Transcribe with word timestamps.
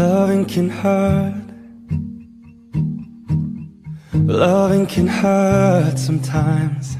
Loving 0.00 0.44
can 0.46 0.70
hurt. 0.70 1.34
Loving 4.14 4.86
can 4.86 5.06
hurt 5.06 5.98
sometimes. 5.98 6.99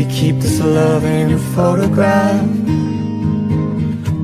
We 0.00 0.06
keep 0.06 0.36
this 0.36 0.58
love 0.60 1.04
in 1.04 1.30
a 1.30 1.38
photograph. 1.54 2.48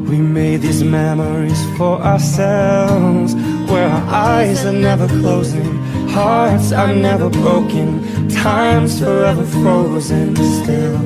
We 0.08 0.16
made 0.16 0.62
these 0.62 0.82
memories 0.82 1.62
for 1.76 2.00
ourselves, 2.00 3.34
where 3.70 3.86
our 3.86 4.06
eyes 4.08 4.64
are 4.64 4.72
never 4.72 5.06
closing, 5.06 5.76
hearts 6.08 6.72
are 6.72 6.94
never 6.94 7.28
broken, 7.28 8.00
time's 8.30 9.00
forever 9.00 9.44
frozen 9.44 10.34
still. 10.60 10.98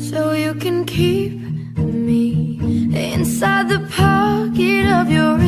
So 0.00 0.32
you 0.32 0.54
can 0.54 0.84
keep 0.84 1.38
me 1.76 2.58
inside 3.12 3.68
the 3.68 3.86
pocket 3.96 4.86
of 5.00 5.12
your 5.12 5.38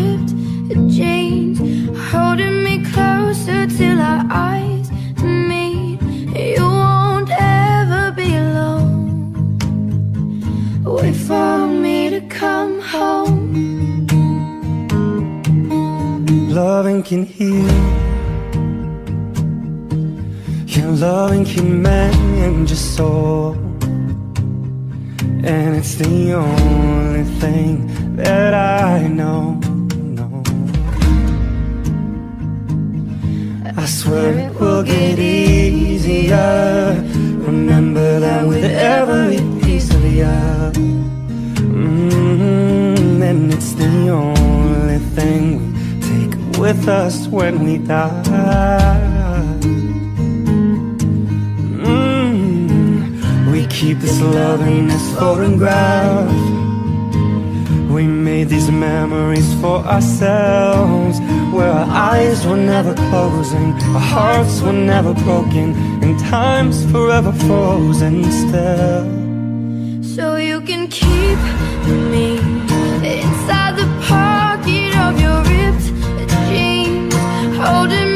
Loving 16.77 17.03
can 17.03 17.25
heal. 17.25 17.69
Your 20.75 20.91
loving 21.07 21.47
can 21.47 21.81
mend 21.81 22.69
your 22.69 22.77
soul. 22.77 23.55
And 25.53 25.75
it's 25.75 25.95
the 25.95 26.35
only 26.35 27.25
thing 27.41 27.73
that 28.17 28.53
I 28.53 29.07
know. 29.07 29.59
know. 30.17 30.43
I 33.83 33.87
swear 33.87 34.35
it 34.45 34.61
will 34.61 34.83
get 34.83 35.19
easier. 35.19 36.93
Remember 37.49 38.21
that 38.21 38.47
with 38.47 38.65
every 38.65 39.39
piece 39.63 39.89
of 39.95 40.05
you. 40.05 40.73
Mm, 41.73 43.23
and 43.31 43.55
it's 43.55 43.73
the 43.73 44.11
only 44.11 44.99
thing 45.17 45.66
with 46.59 46.89
us 46.89 47.27
when 47.29 47.65
we 47.65 47.79
die. 47.79 48.23
Mm, 51.85 53.53
we 53.53 53.67
keep 53.67 53.99
this 53.99 54.21
love 54.21 54.61
in 54.67 54.89
this 54.89 55.15
photograph. 55.19 56.57
We 57.97 58.07
made 58.07 58.49
these 58.49 58.71
memories 58.71 59.55
for 59.61 59.79
ourselves 59.79 61.19
Where 61.55 61.71
our 61.71 61.89
eyes 61.89 62.47
were 62.47 62.57
never 62.57 62.93
closing 62.95 63.73
Our 63.95 64.01
hearts 64.01 64.61
were 64.61 64.73
never 64.73 65.15
broken 65.15 65.75
And 66.03 66.19
time's 66.19 66.85
forever 66.91 67.33
frozen 67.33 68.25
still 68.25 69.05
So 70.03 70.37
you 70.37 70.61
can 70.61 70.89
keep 70.89 71.39
me 72.13 72.37
inside 73.17 73.77
the 73.77 73.89
pocket 74.07 74.95
of 75.07 75.19
your 75.19 75.41
holding 77.59 78.16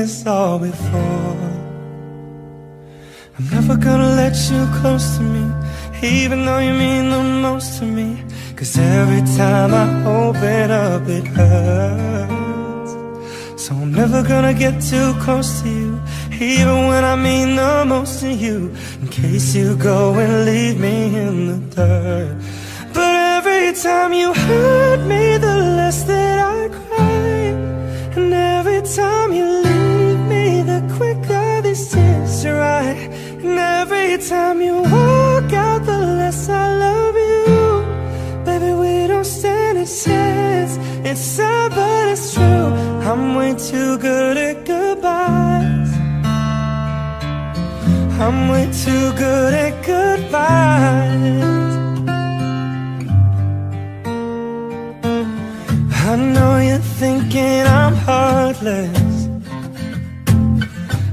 this 0.00 0.26
all 0.26 0.58
before. 0.58 1.50
I'm 3.36 3.46
never 3.56 3.76
gonna 3.76 4.12
let 4.22 4.34
you 4.50 4.60
close 4.80 5.06
to 5.16 5.22
me, 5.36 5.44
even 6.20 6.38
though 6.46 6.62
you 6.68 6.74
mean 6.84 7.04
the 7.16 7.22
most 7.46 7.68
to 7.78 7.84
me. 7.98 8.08
Cause 8.56 8.72
every 8.78 9.22
time 9.38 9.70
I 9.82 9.86
open 10.20 10.70
up, 10.70 11.02
it 11.18 11.26
hurts. 11.36 12.92
So 13.62 13.70
I'm 13.82 13.92
never 14.02 14.20
gonna 14.32 14.54
get 14.64 14.74
too 14.92 15.10
close 15.24 15.50
to 15.60 15.68
you, 15.80 15.90
even 16.56 16.78
when 16.90 17.02
I 17.14 17.16
mean 17.28 17.48
the 17.56 17.84
most. 17.92 18.20
to 18.20 18.30
you 18.44 18.58
in 19.02 19.08
case 19.08 19.54
you 19.58 19.68
go 19.90 19.98
and 20.22 20.32
leave 20.50 20.78
me 20.86 20.96
in 21.26 21.34
the 21.50 21.58
dirt. 21.76 22.34
But 22.94 23.14
every 23.36 23.68
time 23.86 24.12
you 24.20 24.28
hurt 24.46 25.00
me, 25.12 25.22
the 25.46 25.56
less 25.78 25.98
that 26.10 26.36
I 26.56 26.58
cry. 26.78 27.44
And 28.16 28.32
every 28.56 28.82
time 28.98 29.32
you 29.38 29.46
leave 29.64 29.89
And 32.42 33.58
every 33.58 34.16
time 34.16 34.62
you 34.62 34.76
walk 34.76 35.52
out, 35.52 35.84
the 35.84 35.98
less 35.98 36.48
I 36.48 36.74
love 36.74 37.14
you. 37.14 38.44
Baby, 38.46 38.72
we 38.80 39.06
don't 39.08 39.26
stand 39.26 39.76
a 39.76 39.84
chance. 39.84 40.78
It's 41.04 41.20
sad, 41.20 41.70
but 41.72 42.08
it's 42.08 42.32
true. 42.32 42.66
I'm 43.08 43.34
way 43.34 43.54
too 43.54 43.98
good 43.98 44.38
at 44.38 44.64
goodbyes. 44.64 45.90
I'm 48.18 48.48
way 48.48 48.70
too 48.72 49.12
good 49.18 49.52
at 49.52 49.84
goodbyes. 49.84 51.44
I 55.92 56.16
know 56.16 56.58
you're 56.58 56.78
thinking 56.78 57.66
I'm 57.66 57.94
heartless. 57.96 58.99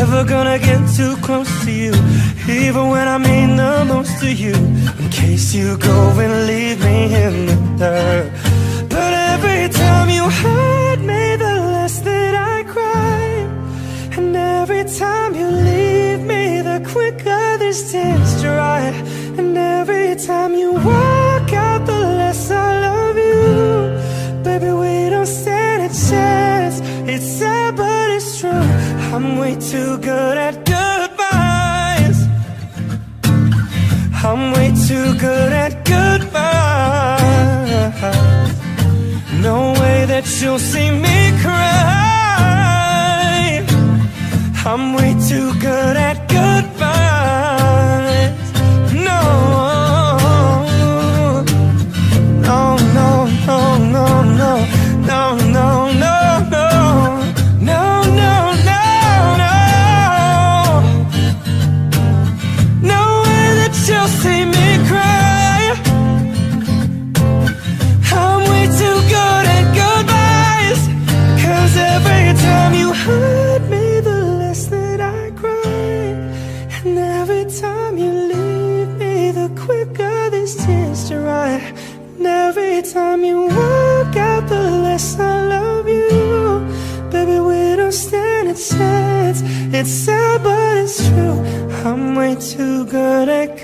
Never 0.00 0.24
gonna 0.24 0.58
get 0.58 0.80
too 0.96 1.14
close 1.18 1.52
to 1.66 1.70
you, 1.70 1.92
even 2.48 2.88
when 2.88 3.06
I 3.06 3.18
mean 3.18 3.56
the 3.56 3.84
most 3.86 4.18
to 4.20 4.32
you. 4.32 4.54
In 5.00 5.10
case 5.10 5.52
you 5.52 5.76
go 5.76 5.96
and 6.24 6.46
leave 6.46 6.80
me 6.82 7.14
in 7.24 7.34
the 7.44 7.56
dirt. 7.76 8.32
But 8.88 9.12
every 9.32 9.68
time 9.68 10.08
you 10.08 10.24
hurt 10.42 11.00
me, 11.00 11.36
the 11.36 11.54
less 11.74 12.00
that 12.00 12.34
I 12.34 12.62
cry. 12.74 13.18
And 14.16 14.34
every 14.34 14.84
time 14.84 15.34
you 15.34 15.48
leave 15.70 16.20
me, 16.32 16.62
the 16.62 16.78
quicker 16.92 17.58
this 17.58 17.92
tears 17.92 18.40
dry. 18.40 18.80
And 19.36 19.54
every 19.54 20.16
time 20.16 20.54
you 20.54 20.72
walk 20.72 21.52
out, 21.52 21.84
the 21.84 22.00
less 22.20 22.50
I 22.50 22.68
love 22.86 23.16
you. 23.28 24.42
Baby, 24.44 24.70
we 24.82 25.10
don't 25.10 25.26
stand 25.26 25.82
a 25.82 25.94
chance. 25.94 26.39
I'm 29.12 29.38
way 29.38 29.56
too 29.56 29.98
good 29.98 30.38
at 30.38 30.64
goodbyes. 30.64 32.18
I'm 34.24 34.52
way 34.52 34.68
too 34.86 35.18
good 35.18 35.52
at 35.52 35.84
goodbyes. 35.84 36.30
No 39.42 39.72
way 39.80 40.06
that 40.06 40.24
you'll 40.40 40.60
see 40.60 40.90
me 40.92 41.32
cry. 41.42 41.90
I'm 44.64 44.94
way 44.94 45.16
too 45.28 45.52
good 45.58 45.96
at 45.96 46.28
goodbyes. 46.28 47.09
It's 89.80 89.90
sad, 89.90 90.42
but 90.42 90.76
it's 90.76 91.08
true. 91.08 91.40
I'm 91.86 92.14
way 92.14 92.34
too 92.34 92.84
good 92.84 93.30
at 93.30 93.59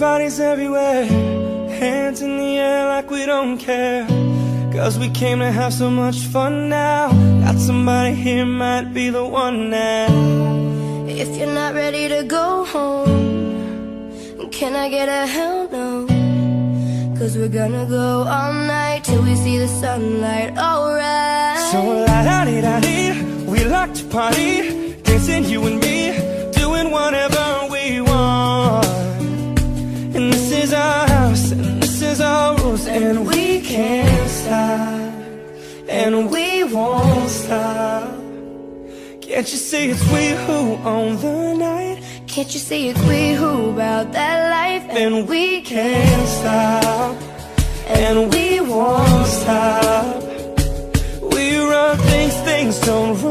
bodies 0.00 0.40
everywhere. 0.40 1.04
Hands 1.04 2.22
in 2.22 2.38
the 2.38 2.56
air 2.56 2.86
like 2.88 3.10
we 3.10 3.26
don't 3.26 3.58
care. 3.58 4.06
Cause 4.72 4.98
we 4.98 5.10
came 5.10 5.40
to 5.40 5.52
have 5.52 5.74
so 5.74 5.90
much 5.90 6.20
fun 6.20 6.70
now. 6.70 7.10
Got 7.44 7.58
somebody 7.58 8.14
here, 8.14 8.46
might 8.46 8.94
be 8.94 9.10
the 9.10 9.24
one 9.24 9.68
now. 9.68 10.06
If 11.06 11.36
you're 11.36 11.54
not 11.54 11.74
ready 11.74 12.08
to 12.08 12.22
go 12.24 12.64
home, 12.64 14.48
can 14.50 14.74
I 14.74 14.88
get 14.88 15.08
a 15.10 15.26
hell 15.26 15.68
no? 15.70 16.06
Cause 17.18 17.36
we're 17.36 17.54
gonna 17.60 17.84
go 17.84 18.24
all 18.34 18.54
night 18.54 19.04
till 19.04 19.22
we 19.22 19.34
see 19.36 19.58
the 19.58 19.68
sunlight, 19.68 20.56
alright. 20.56 21.58
So 21.72 21.80
la 22.06 22.18
da 22.28 22.44
di 22.46 22.60
da 22.62 22.80
di, 22.80 23.22
we 23.44 23.64
like 23.64 23.92
to 23.96 24.04
party, 24.06 24.94
dancing 25.02 25.44
you 25.44 25.60
and 25.66 25.78
me, 25.84 25.98
doing 26.52 26.90
whatever 26.90 27.49
rules, 32.20 32.86
and 32.86 33.26
we 33.26 33.60
can't 33.60 34.30
stop, 34.30 35.12
and 35.88 36.30
we 36.30 36.64
won't 36.64 37.28
stop. 37.28 38.10
Can't 39.20 39.48
you 39.52 39.60
see 39.68 39.90
it's 39.90 40.04
we 40.12 40.28
who 40.44 40.76
own 40.84 41.16
the 41.16 41.54
night? 41.54 42.02
Can't 42.26 42.52
you 42.52 42.60
see 42.60 42.88
it's 42.90 43.00
we 43.08 43.32
who 43.32 43.70
about 43.70 44.12
that 44.12 44.38
life? 44.56 44.84
And 44.90 45.28
we 45.28 45.62
can't 45.62 46.28
stop, 46.28 47.16
and 47.86 48.32
we 48.32 48.60
won't 48.60 49.26
stop. 49.26 50.22
We 51.34 51.44
run 51.58 51.96
things, 52.10 52.34
things 52.48 52.80
don't 52.80 53.22
run. 53.22 53.29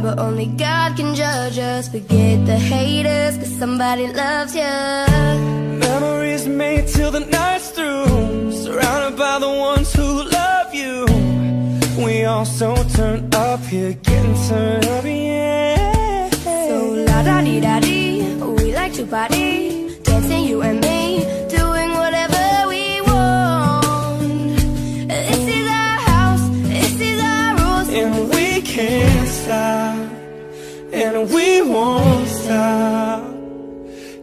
Remember, 0.00 0.22
only 0.22 0.46
God 0.46 0.96
can 0.96 1.14
judge 1.14 1.58
us. 1.58 1.88
Forget 1.88 2.46
the 2.46 2.56
haters, 2.56 3.36
cause 3.36 3.54
somebody 3.58 4.06
loves 4.06 4.54
you. 4.54 4.62
Memories 4.62 6.48
made 6.48 6.88
till 6.88 7.10
the 7.10 7.20
night's 7.20 7.68
through, 7.68 8.50
surrounded 8.50 9.18
by 9.18 9.38
the 9.38 9.50
ones 9.50 9.92
who 9.92 10.24
love 10.24 10.74
you. 10.74 11.04
We 12.02 12.24
all 12.24 12.46
so 12.46 12.74
turned 12.96 13.34
up 13.34 13.60
here, 13.64 13.92
getting 13.92 14.34
turned 14.48 14.86
up, 14.86 15.04
yeah. 15.04 16.30
So 16.30 16.94
la 17.06 17.22
da 17.22 17.42
di 17.42 17.60
da 17.60 17.80
di, 17.80 18.22
we 18.56 18.72
like 18.72 18.94
to 18.94 19.04
party, 19.04 20.00
dancing 20.02 20.44
you 20.44 20.62
and 20.62 20.80
me, 20.80 20.99
and 31.00 31.30
we 31.30 31.62
won't 31.62 32.28
stop. 32.28 33.22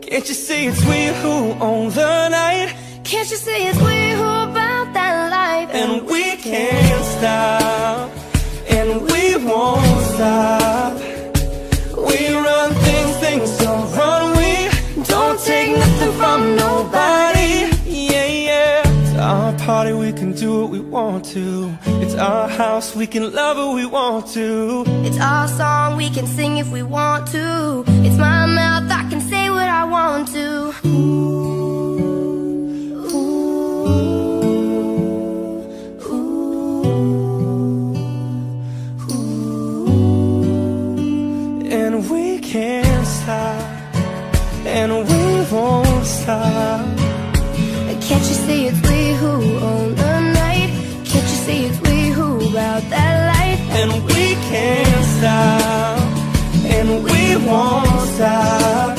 Can't 0.01 0.27
you 0.29 0.35
see 0.35 0.67
it's 0.67 0.83
we 0.85 1.07
who 1.21 1.53
own 1.59 1.89
the 1.89 2.29
night? 2.29 2.75
Can't 3.03 3.29
you 3.31 3.37
see 3.37 3.67
it's 3.67 3.79
we 3.79 4.11
who 4.11 4.29
about 4.49 4.93
that 4.93 5.15
life? 5.31 5.69
And 5.73 6.05
we 6.05 6.35
can't 6.37 7.05
stop, 7.17 8.11
and 8.69 9.01
we 9.11 9.23
won't 9.49 10.01
stop. 10.13 10.93
We 12.09 12.19
run 12.45 12.69
things, 12.85 13.13
things 13.25 13.57
don't 13.57 13.87
run. 13.97 14.37
We 14.37 14.69
don't 15.03 15.39
take 15.39 15.71
nothing 15.77 16.13
from 16.19 16.55
nobody. 16.55 17.26
Party, 19.67 19.91
we 19.91 20.13
can 20.13 20.31
do 20.31 20.61
what 20.61 20.69
we 20.69 20.79
want 20.79 21.25
to. 21.25 21.77
It's 22.01 22.15
our 22.15 22.47
house, 22.47 22.95
we 22.95 23.05
can 23.05 23.33
love 23.33 23.57
who 23.57 23.73
we 23.75 23.85
want 23.85 24.27
to. 24.27 24.85
It's 25.05 25.19
our 25.19 25.45
song, 25.49 25.97
we 25.97 26.09
can 26.09 26.25
sing 26.25 26.57
if 26.57 26.71
we 26.71 26.83
want 26.83 27.27
to. 27.33 27.83
It's 28.05 28.15
my 28.15 28.45
mouth, 28.45 28.89
I 28.89 29.09
can 29.09 29.19
say 29.19 29.49
what 29.49 29.67
I 29.67 29.83
want 29.83 30.29
to. 30.29 30.73
Ooh, 30.87 31.97
ooh, 33.11 33.17
ooh. 39.11 41.67
And 41.69 42.09
we 42.09 42.39
can't 42.39 43.05
stop, 43.05 43.61
and 44.65 44.93
we 45.09 45.45
won't 45.51 46.05
stop. 46.05 46.96
Can't 48.07 48.23
you 48.23 48.35
see 48.35 48.67
it's 48.67 48.81
we 48.89 49.11
who 49.19 49.33
own 49.59 49.95
the 49.95 50.19
night? 50.21 50.69
Can't 51.03 51.27
you 51.33 51.39
see 51.45 51.65
it's 51.65 51.79
we 51.81 52.07
who 52.07 52.49
about 52.49 52.81
that 52.89 53.15
life? 53.35 53.59
And 53.79 53.91
we 54.05 54.35
can't 54.49 55.05
stop, 55.17 55.99
and 56.71 57.03
we 57.03 57.35
won't 57.45 58.09
stop. 58.15 58.96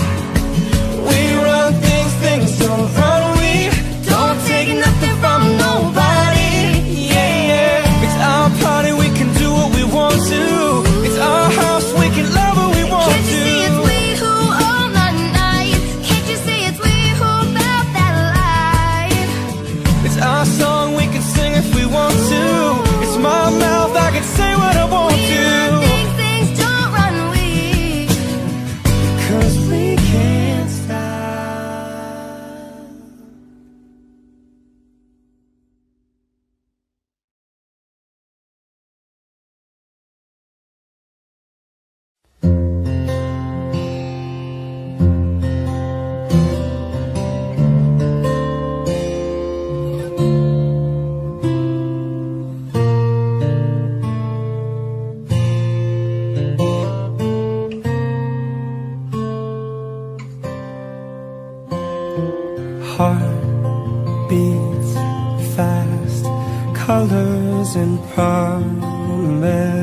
Promises. 68.19 69.79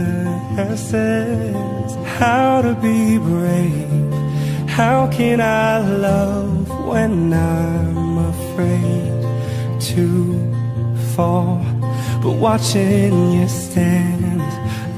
How 2.19 2.61
to 2.61 2.73
be 2.85 3.17
brave? 3.17 4.13
How 4.67 5.07
can 5.07 5.39
I 5.39 5.79
love 5.79 6.67
when 6.85 7.31
I'm 7.31 8.17
afraid 8.33 9.21
to 9.91 10.05
fall? 11.13 11.63
But 12.21 12.35
watching 12.47 13.31
you 13.31 13.47
stand 13.47 14.41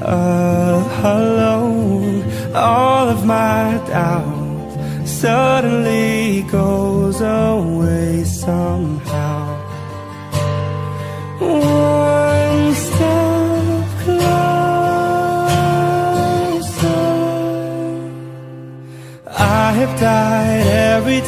alone, 0.02 2.24
all 2.54 3.08
of 3.08 3.24
my 3.24 3.80
doubt 3.86 5.06
suddenly 5.06 6.42
goes 6.50 7.20
away 7.20 8.24
somehow. 8.24 8.87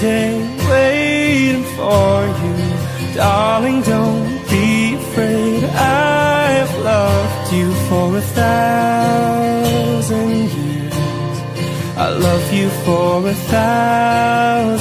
Day 0.00 0.33
waiting 0.71 1.64
for 1.76 2.26
you. 2.42 2.57
Darling, 3.14 3.80
don't 3.83 4.49
be 4.49 4.95
afraid. 4.95 5.64
I 5.64 6.50
have 6.61 6.75
loved 6.92 7.52
you 7.52 7.69
for 7.88 8.16
a 8.16 8.25
thousand 8.40 10.30
years. 10.57 10.95
I 11.97 12.09
love 12.26 12.52
you 12.52 12.69
for 12.85 13.28
a 13.28 13.35
thousand 13.35 14.79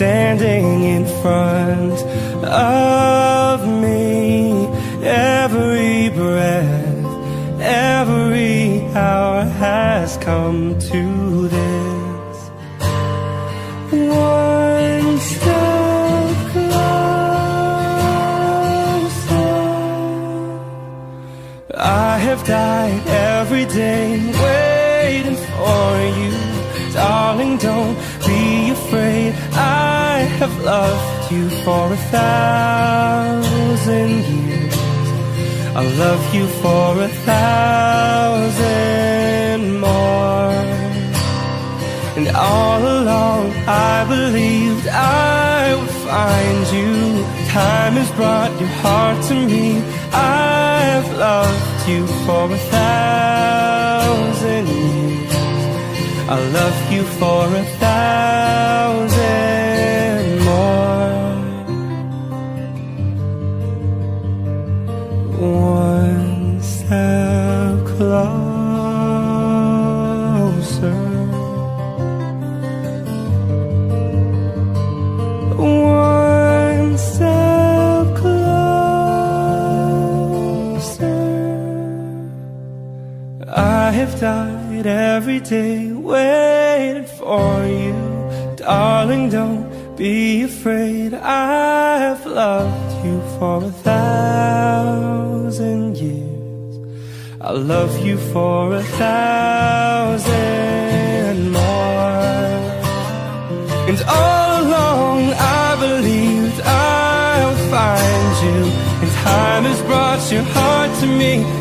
standing 0.00 0.84
in 0.84 1.04
front 1.20 1.89
you 31.30 31.48
for 31.64 31.92
a 31.92 31.96
thousand 32.16 34.10
years. 34.32 34.74
I'll 35.76 35.94
love 36.06 36.34
you 36.34 36.46
for 36.62 37.00
a 37.02 37.08
thousand 37.28 38.60
more. 39.80 40.50
And 42.16 42.28
all 42.34 42.82
along 42.98 43.52
I 43.66 44.04
believed 44.08 44.88
I 44.88 45.74
would 45.78 45.96
find 46.08 46.66
you. 46.76 47.24
Time 47.48 47.94
has 48.00 48.10
brought 48.12 48.52
your 48.60 48.72
heart 48.82 49.22
to 49.28 49.34
me. 49.34 49.66
I 50.12 50.80
have 50.94 51.10
loved 51.16 51.88
you 51.88 52.06
for 52.26 52.50
a 52.52 52.58
thousand 52.76 54.66
years. 54.66 55.32
I'll 56.28 56.48
love 56.50 56.92
you 56.92 57.02
for 57.20 57.46
a 57.62 57.64
thousand 57.78 59.59
have 84.00 84.16
died 84.18 84.86
every 84.86 85.40
day 85.40 85.92
waiting 85.92 87.04
for 87.18 87.66
you. 87.66 87.92
Darling, 88.56 89.28
don't 89.28 89.94
be 89.94 90.44
afraid 90.44 91.12
I 91.12 91.98
have 91.98 92.24
loved 92.24 93.04
you 93.04 93.20
for 93.36 93.62
a 93.62 93.70
thousand 93.90 95.98
years. 95.98 96.78
I'll 97.42 97.60
love 97.60 97.94
you 98.06 98.16
for 98.32 98.74
a 98.74 98.82
thousand 99.02 100.30
more. 101.52 101.60
And 103.88 104.02
all 104.08 104.62
along 104.64 105.20
I 105.60 105.76
believed 105.86 106.58
I'll 106.64 107.56
find 107.74 108.32
you. 108.46 108.60
And 109.02 109.10
time 109.26 109.64
has 109.64 109.80
brought 109.82 110.22
your 110.32 110.44
heart 110.54 110.90
to 111.00 111.06
me. 111.06 111.59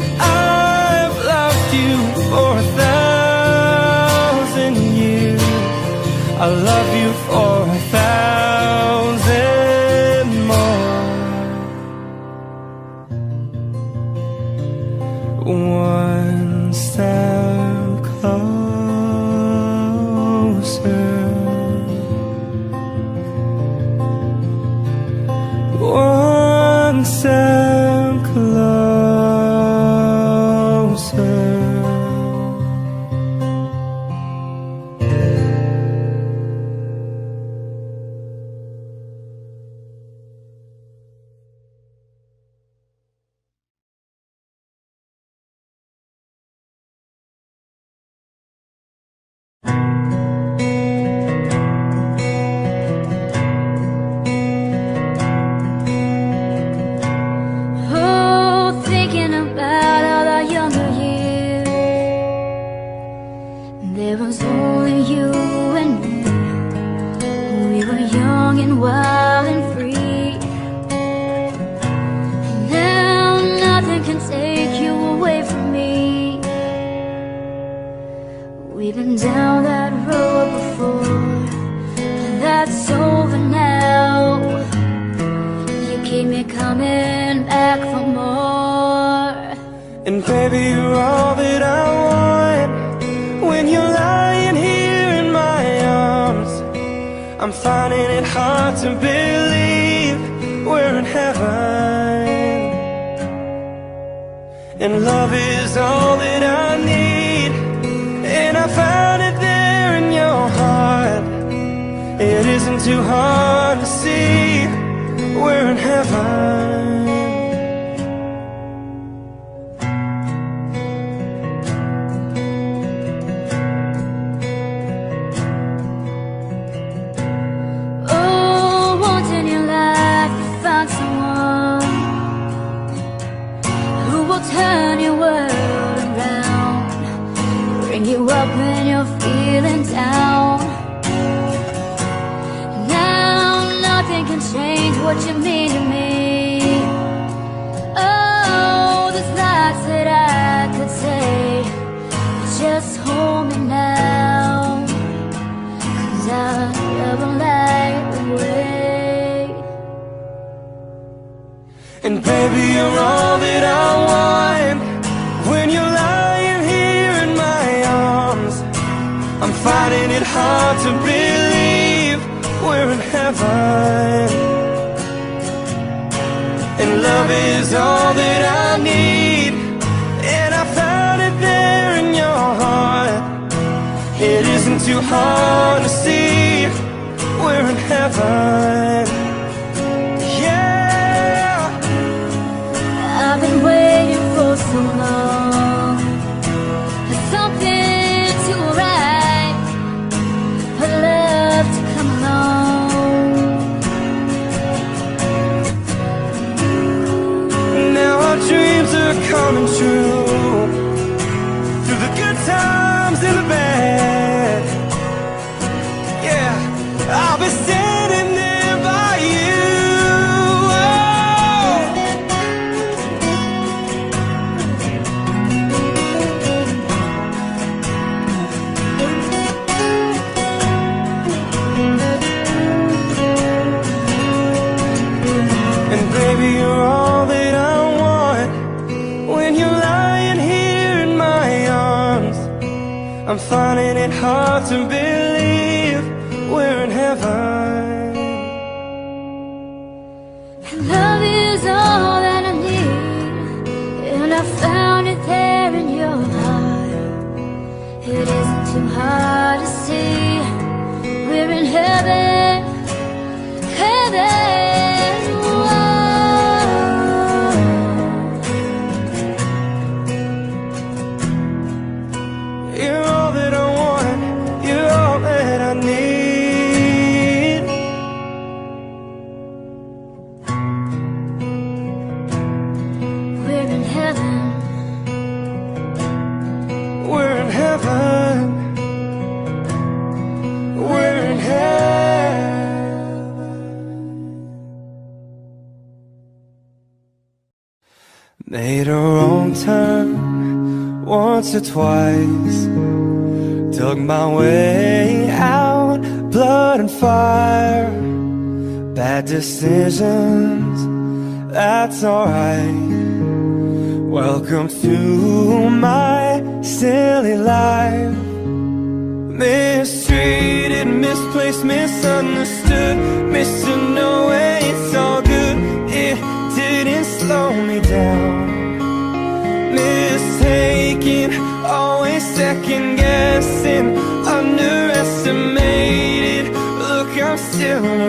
Guessing, 333.80 333.98
underestimated. 334.28 336.54
Look, 336.54 337.18
I'm 337.22 337.38
still 337.38 338.09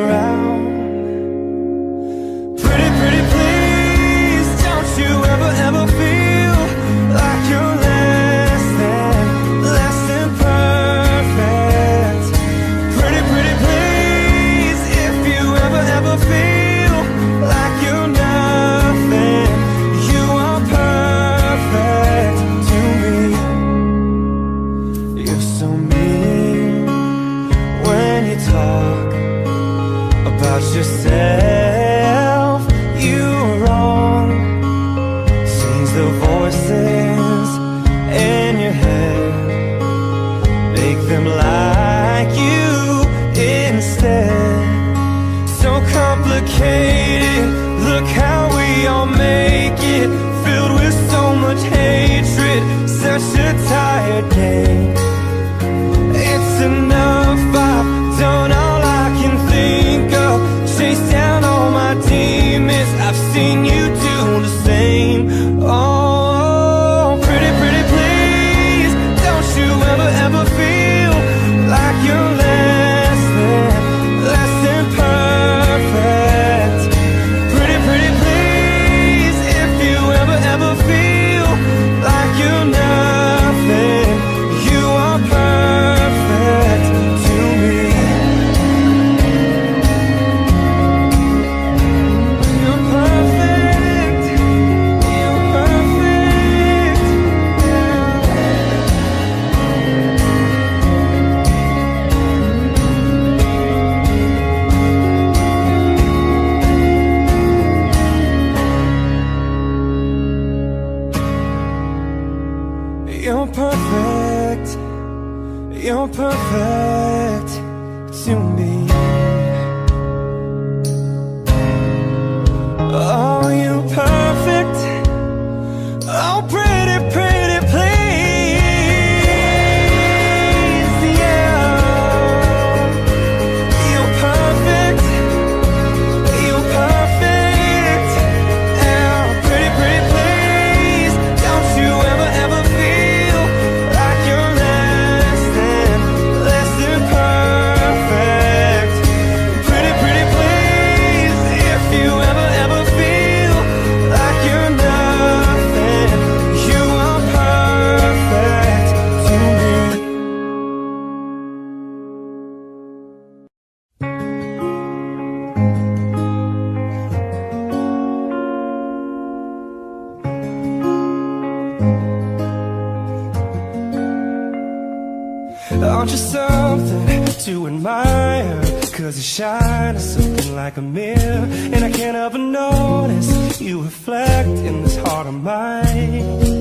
Cause 179.10 179.18
you 179.18 179.24
shine 179.24 179.98
something 179.98 180.54
like 180.54 180.76
a 180.76 180.82
mirror. 180.82 181.44
And 181.74 181.84
I 181.84 181.90
can't 181.90 182.16
help 182.16 182.34
but 182.34 182.42
notice 182.42 183.60
You 183.60 183.82
reflect 183.82 184.48
in 184.68 184.84
this 184.84 184.96
heart 184.98 185.26
of 185.26 185.34
mine. 185.34 186.60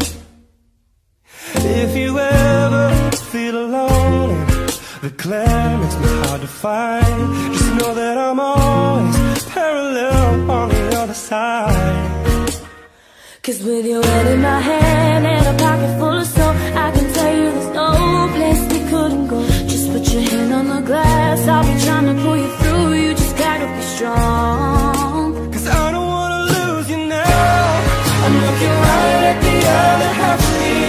If 1.54 1.96
you 1.96 2.18
ever 2.18 3.12
feel 3.32 3.56
alone 3.56 4.32
and 4.32 4.70
The 5.04 5.12
glare 5.12 5.78
makes 5.78 5.98
me 6.00 6.08
hard 6.24 6.42
to 6.42 6.48
find. 6.48 7.54
Just 7.54 7.72
know 7.76 7.94
that 7.94 8.18
I'm 8.18 8.40
always 8.40 9.46
parallel 9.46 10.50
on 10.50 10.70
the 10.70 11.00
other 11.02 11.14
side. 11.14 12.52
Cause 13.44 13.62
with 13.62 13.86
your 13.86 14.04
head 14.04 14.26
in 14.34 14.42
my 14.42 14.60
hand 14.60 15.28
and 15.28 15.46
a 15.54 15.64
pocket 15.64 16.00
full 16.00 16.18
of 16.18 16.26
soul, 16.26 16.54
I 16.86 16.99
your 20.20 20.32
hand 20.32 20.54
on 20.54 20.68
the 20.68 20.82
glass, 20.82 21.48
I'll 21.48 21.64
be 21.64 21.76
trying 21.86 22.08
to 22.12 22.16
pull 22.24 22.38
you 22.38 22.50
through. 22.60 22.94
You 22.94 23.12
just 23.14 23.38
gotta 23.38 23.68
be 23.68 23.82
strong. 23.82 25.52
Cause 25.54 25.68
I 25.68 25.92
don't 25.92 26.08
wanna 26.08 26.42
lose 26.54 26.90
you 26.90 26.98
now. 27.08 28.26
I'm 28.26 28.36
looking 28.46 28.76
right 28.88 29.24
at 29.32 29.38
the 29.48 29.56
other 29.84 30.12
half 30.22 30.40
of 30.48 30.54
me. 30.62 30.80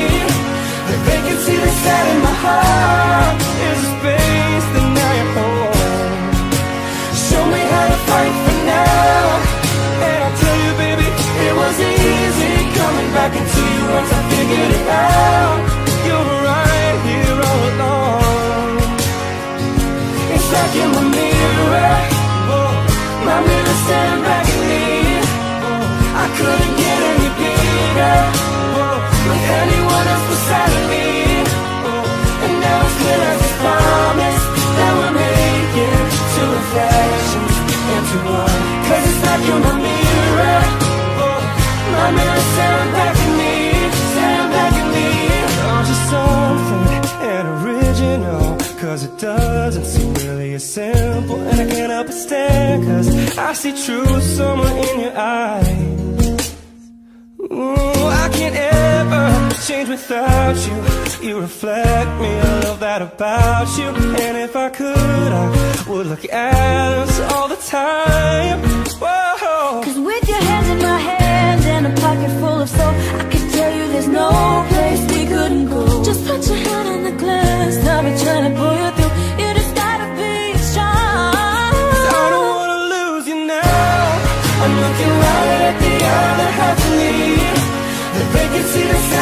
The 0.90 0.96
vacancy 1.06 1.54
that's 1.62 1.78
sat 1.84 2.04
in 2.12 2.18
my 2.26 2.34
heart 2.44 3.36
Is 3.68 3.78
a 3.78 3.90
space 3.94 4.66
that 4.74 4.86
now 4.98 5.12
you're 5.18 5.32
home 5.38 6.34
Show 7.14 7.44
me 7.46 7.62
how 7.72 7.86
to 7.92 7.98
fight 8.10 8.34
for 8.42 8.58
now. 8.74 9.22
And 10.10 10.18
I'll 10.24 10.36
tell 10.42 10.58
you 10.64 10.72
baby 10.82 11.06
It 11.46 11.54
wasn't 11.62 11.94
easy 11.94 12.52
coming 12.74 13.10
back 13.14 13.32
into 13.38 13.62
you 13.74 13.82
once 13.94 14.10
I 14.10 14.20
figured 14.34 14.70
it 14.80 14.88
out 14.88 15.69
back 20.70 20.82
in 20.82 20.90
mirror. 21.10 21.98
My 23.26 23.38
mirror 23.46 23.76
staring 23.84 24.22
back 24.22 24.46
at 24.46 24.62
me. 24.70 24.86
I 26.14 26.26
couldn't 26.38 26.74
get 26.82 26.98
any 27.12 27.30
Like 29.30 29.46
anyone 29.62 30.06
else 30.12 30.26
beside 30.30 30.74
me. 30.92 31.06
And 32.44 32.54
now 32.62 32.86
it's 32.86 32.96
clear 33.00 33.22
as 33.32 33.40
a 33.40 33.52
promise 33.62 34.42
That 34.78 34.92
we're 34.98 35.16
making 35.26 36.06
mirror. 39.74 40.60
My 41.94 42.08
mirror 42.16 42.44
Cause 49.00 49.08
it 49.08 49.18
doesn't 49.18 49.84
seem 49.86 50.12
really 50.12 50.52
as 50.52 50.74
simple 50.74 51.40
And 51.40 51.58
I 51.58 51.74
can't 51.74 51.90
help 51.90 52.08
but 52.08 52.14
stare 52.14 52.84
Cause 52.84 53.38
I 53.38 53.54
see 53.54 53.72
truth 53.72 54.22
somewhere 54.22 54.76
in 54.76 55.00
your 55.00 55.16
eyes. 55.16 56.56
Ooh, 57.50 58.04
I 58.24 58.28
can't 58.30 58.54
ever 58.54 59.54
change 59.66 59.88
without 59.88 60.56
you. 60.66 61.26
You 61.26 61.40
reflect 61.40 62.20
me, 62.20 62.28
I 62.28 62.60
love 62.60 62.80
that 62.80 63.00
about 63.00 63.68
you. 63.78 63.88
And 63.88 64.36
if 64.36 64.54
I 64.54 64.68
could, 64.68 65.32
I 65.42 65.84
would 65.88 66.06
look 66.06 66.30
at 66.30 66.98
us 66.98 67.20
all 67.32 67.48
the 67.48 67.56
time. 67.56 68.60
Whoa. 69.00 69.80
Cause 69.82 69.98
with 69.98 70.28
your 70.28 70.42
hands 70.42 70.68
in 70.68 70.78
my 70.78 70.98
hands 70.98 71.64
And 71.64 71.86
a 71.86 72.00
pocket 72.02 72.30
full 72.38 72.60
of 72.60 72.68
soul 72.68 72.94
I 73.18 73.28
can 73.30 73.50
tell 73.50 73.74
you 73.74 73.92
there's 73.92 74.08
no 74.08 74.28
place 74.68 75.00
we 75.16 75.26
couldn't 75.26 75.70
go. 75.70 76.04
Just 76.04 76.26
put 76.26 76.46
your 76.46 76.56
hand 76.56 76.88
on 76.88 77.04
the 77.04 77.12
glass 77.12 77.76
I'll 77.86 78.02
be 78.02 78.22
trying 78.22 78.52
to 78.52 78.58
pull 78.58 78.76
you 78.76 78.89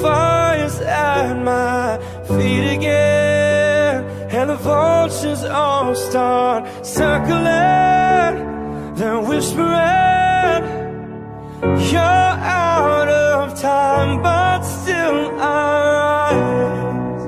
fire's 0.00 0.80
at 0.80 1.34
my 1.42 1.98
feet 2.26 2.76
again 2.76 4.04
And 4.30 4.50
the 4.50 4.56
vultures 4.56 5.44
all 5.44 5.94
start 5.94 6.64
circling 6.84 8.34
They're 8.96 9.20
whispering 9.20 10.62
You're 11.90 12.00
out 12.00 13.08
of 13.08 13.60
time 13.60 14.22
but 14.22 14.62
still 14.62 15.40
I 15.40 16.32
rise. 16.32 17.24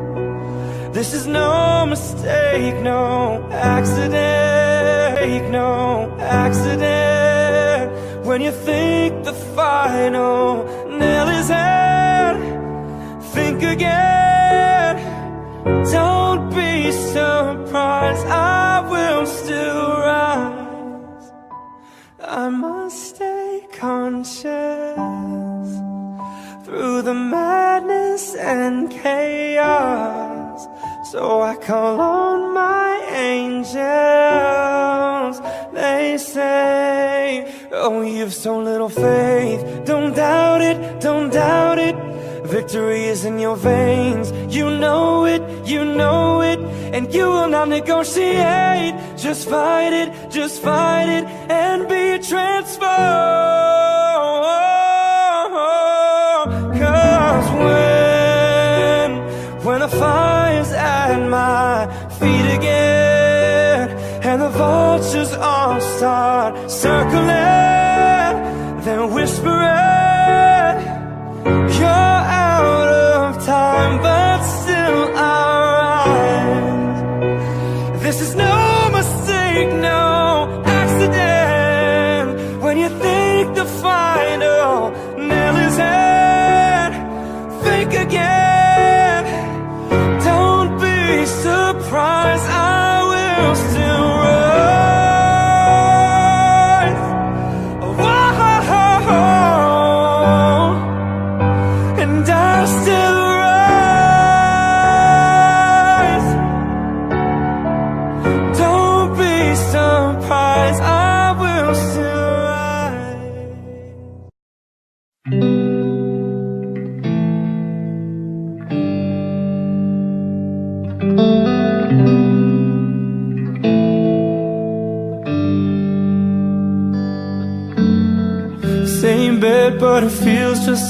This 0.95 1.13
is 1.13 1.27
no 1.27 1.87
mistake, 1.87 2.77
no 2.83 3.49
accident 3.53 5.05
No 5.51 6.17
accident. 6.21 7.93
When 8.27 8.41
you 8.41 8.51
think 8.51 9.25
the 9.25 9.33
final 9.33 10.67
again. 13.75 14.95
Don't 15.99 16.49
be 16.51 16.93
surprised 16.93 18.27
I 18.27 18.81
will 18.93 19.27
still 19.27 19.89
rise. 20.11 21.27
I 22.21 22.49
must 22.49 22.99
stay 23.15 23.67
conscious 23.73 24.45
Through 26.65 27.03
the 27.03 27.15
madness 27.15 28.35
and 28.35 28.91
chaos 28.91 30.61
So 31.13 31.21
I 31.43 31.55
call 31.57 32.01
on 32.01 32.55
my 32.55 32.91
angels. 33.31 33.75
They 35.73 36.17
say 36.19 37.53
Oh, 37.73 38.03
you've 38.03 38.33
so 38.33 38.59
little 38.71 38.89
faith. 38.89 39.85
Don't 39.85 40.15
doubt 40.15 40.63
it, 40.63 41.01
don't 41.01 41.31
doubt 41.31 41.79
it. 41.79 42.14
Victory 42.45 43.05
is 43.05 43.25
in 43.25 43.39
your 43.39 43.57
veins. 43.57 44.31
You 44.55 44.69
know 44.69 45.25
it, 45.25 45.67
you 45.67 45.83
know 45.83 46.43
it 46.43 46.59
And 46.93 47.13
you 47.13 47.27
will 47.27 47.49
not 47.49 47.69
negotiate. 47.69 48.95
Just 49.17 49.49
fight 49.49 49.95
it, 49.95 50.31
just 50.31 50.61
fight 50.63 51.09
it 51.09 51.25
And 51.51 51.89
be 51.89 52.19
transformed. 52.19 52.91
Cause 56.81 57.51
when 57.65 59.11
When 59.65 59.81
the 59.81 59.89
fire's 59.89 60.71
at 60.73 61.27
my 61.27 61.87
feet 62.19 62.47
again 62.59 63.89
And 64.23 64.43
the 64.43 64.51
vultures 64.51 65.33
all 65.33 65.81
start 65.81 66.71
circling 66.71 67.25
Then 68.85 69.11
whispering 69.15 69.34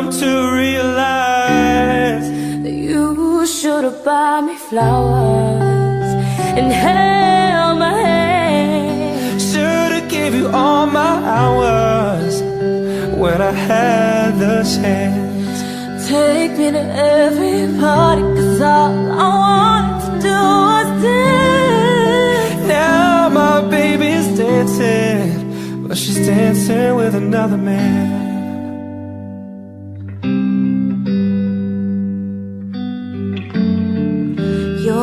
dumb 0.00 0.10
to 0.10 0.52
realize 0.52 2.28
that 2.62 2.72
you 2.72 3.46
should 3.46 3.84
have 3.84 4.02
bought 4.04 4.44
me 4.44 4.56
flowers 4.56 6.10
and 6.58 6.72
held 6.72 7.78
my 7.78 7.92
hand. 7.92 9.42
Should've 9.42 10.08
gave 10.08 10.34
you 10.34 10.48
all 10.48 10.86
my 10.86 11.14
hours 11.38 12.40
when 13.22 13.42
I 13.42 13.52
had 13.52 14.38
the 14.38 14.62
chance. 14.74 15.58
Take 16.08 16.52
me 16.60 16.70
to 16.70 16.84
every 17.16 17.78
party, 17.78 18.22
cause 18.36 18.60
all 18.60 18.94
I 19.24 19.28
wanted 19.44 20.00
to 20.06 20.12
do 20.28 20.38
was 20.66 20.88
dance. 21.02 22.66
Now 22.68 23.28
my 23.28 23.60
baby's 23.76 24.28
dancing, 24.38 25.86
but 25.86 25.96
she's 25.98 26.20
dancing 26.26 26.96
with 26.96 27.14
another 27.14 27.58
man. 27.58 28.09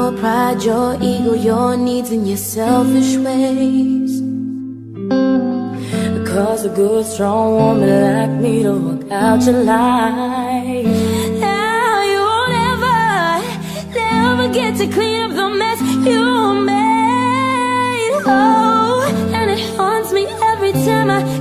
Your 0.08 0.18
pride, 0.20 0.64
your 0.64 0.94
ego, 1.02 1.34
your 1.34 1.76
needs, 1.76 2.12
and 2.12 2.26
your 2.26 2.38
selfish 2.38 3.18
ways. 3.18 4.22
Cause 6.26 6.64
a 6.64 6.70
good, 6.70 7.06
strong 7.06 7.56
woman 7.56 8.14
like 8.16 8.40
me 8.40 8.64
to 8.64 8.72
work 8.72 9.12
out 9.12 9.44
your 9.44 9.64
life. 9.64 10.86
Now 11.42 12.04
you'll 12.12 12.48
never, 12.62 12.96
never 14.00 14.54
get 14.54 14.78
to 14.78 14.88
clean 14.88 15.24
up 15.24 15.32
the 15.36 15.50
mess 15.50 15.82
you 16.08 16.54
made. 16.64 18.22
Oh, 18.26 19.32
and 19.34 19.52
it 19.52 19.60
haunts 19.76 20.14
me 20.14 20.26
every 20.26 20.72
time 20.72 21.10
I 21.12 21.37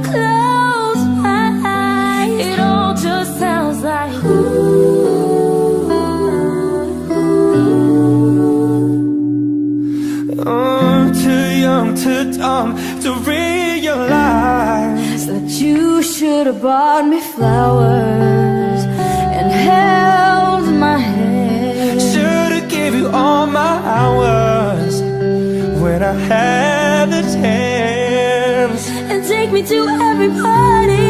should 16.37 16.49
have 16.49 16.61
bought 16.61 17.07
me 17.07 17.19
flowers 17.19 18.83
and 19.39 19.51
held 19.51 20.67
my 20.87 20.99
hand. 20.99 21.99
Should've 22.13 22.69
gave 22.69 22.95
you 22.95 23.09
all 23.09 23.47
my 23.47 23.75
hours 23.97 25.01
when 25.81 26.03
I 26.03 26.13
had 26.13 27.07
the 27.07 27.23
chance. 27.37 28.83
and 29.11 29.25
take 29.25 29.51
me 29.51 29.63
to 29.63 29.79
every 30.09 30.29
party. 30.47 31.09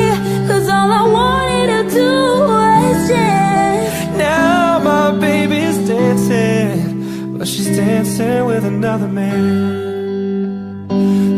Cause 0.49 0.69
all 0.77 0.91
I 1.03 1.05
wanted 1.19 1.69
to 1.75 1.83
do 2.03 2.13
was 2.53 3.09
dance. 3.09 4.17
Now 4.17 4.79
my 4.79 5.07
baby's 5.27 5.79
dancing, 5.89 7.37
but 7.37 7.49
she's 7.49 7.71
dancing 7.77 8.45
with 8.45 8.65
another 8.65 9.09
man. 9.09 10.87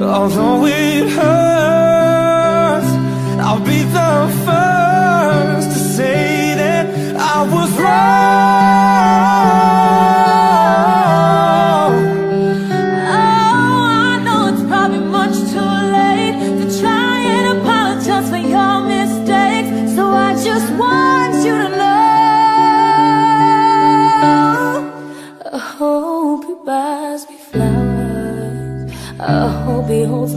Although 0.03 0.67
it 0.67 1.09
hurts, 1.17 1.38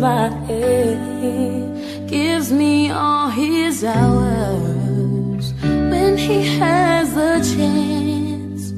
my 0.01 0.29
hand, 0.47 2.09
gives 2.09 2.51
me 2.51 2.89
all 2.89 3.29
his 3.29 3.83
hours 3.83 5.53
when 5.61 6.17
he 6.17 6.57
has 6.57 7.13
the 7.13 7.33
chance. 7.53 8.73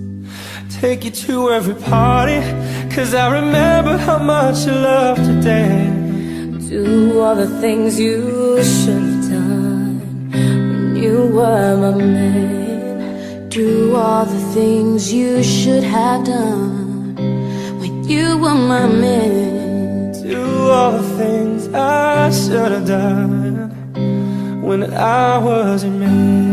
Take 0.81 1.05
you 1.05 1.11
to 1.11 1.51
every 1.51 1.75
party, 1.75 2.41
cause 2.93 3.13
I 3.13 3.31
remember 3.39 3.95
how 3.97 4.19
much 4.19 4.65
you 4.65 4.73
love 4.73 5.15
to 5.15 5.41
dance. 5.41 6.65
Do 6.67 7.21
all 7.21 7.35
the 7.35 7.51
things 7.61 7.97
you 7.97 8.61
should 8.61 9.03
have 9.03 9.29
done 9.29 9.99
when 10.33 10.95
you 10.97 11.27
were 11.27 11.77
my 11.77 11.95
man. 12.03 13.47
Do 13.47 13.95
all 13.95 14.25
the 14.25 14.43
things 14.53 15.13
you 15.13 15.41
should 15.41 15.83
have 15.83 16.25
done 16.25 17.15
when 17.79 18.03
you 18.09 18.37
were 18.37 18.59
my 18.73 18.87
man. 18.87 19.42
Things 21.17 21.67
I 21.73 22.31
should 22.31 22.71
have 22.71 22.87
done 22.87 24.63
when 24.63 24.93
I 24.93 25.37
was 25.37 25.83
your 25.83 26.52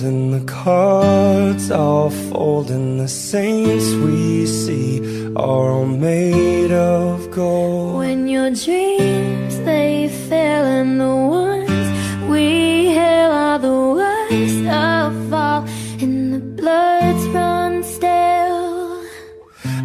cold 0.00 0.12
and 0.12 0.32
the 0.34 0.52
cards 0.52 1.70
all 1.70 2.10
fold 2.10 2.70
and 2.70 3.00
the 3.00 3.08
saints 3.08 3.92
we 4.04 4.46
see 4.46 5.00
are 5.36 5.70
all 5.70 5.86
made 5.86 6.72
of 6.72 7.30
gold. 7.30 7.98
When 7.98 8.28
your 8.28 8.50
dreams 8.50 9.58
they 9.64 10.08
fail 10.28 10.64
and 10.64 11.00
the 11.00 11.16
ones 11.16 12.30
we 12.30 12.86
hail 12.86 13.30
are 13.30 13.58
the 13.58 13.80
worst 13.98 14.66
of 14.66 15.32
all, 15.32 15.64
and 16.00 16.34
the 16.34 16.40
bloods 16.40 17.26
run 17.28 17.82
stale. 17.82 19.02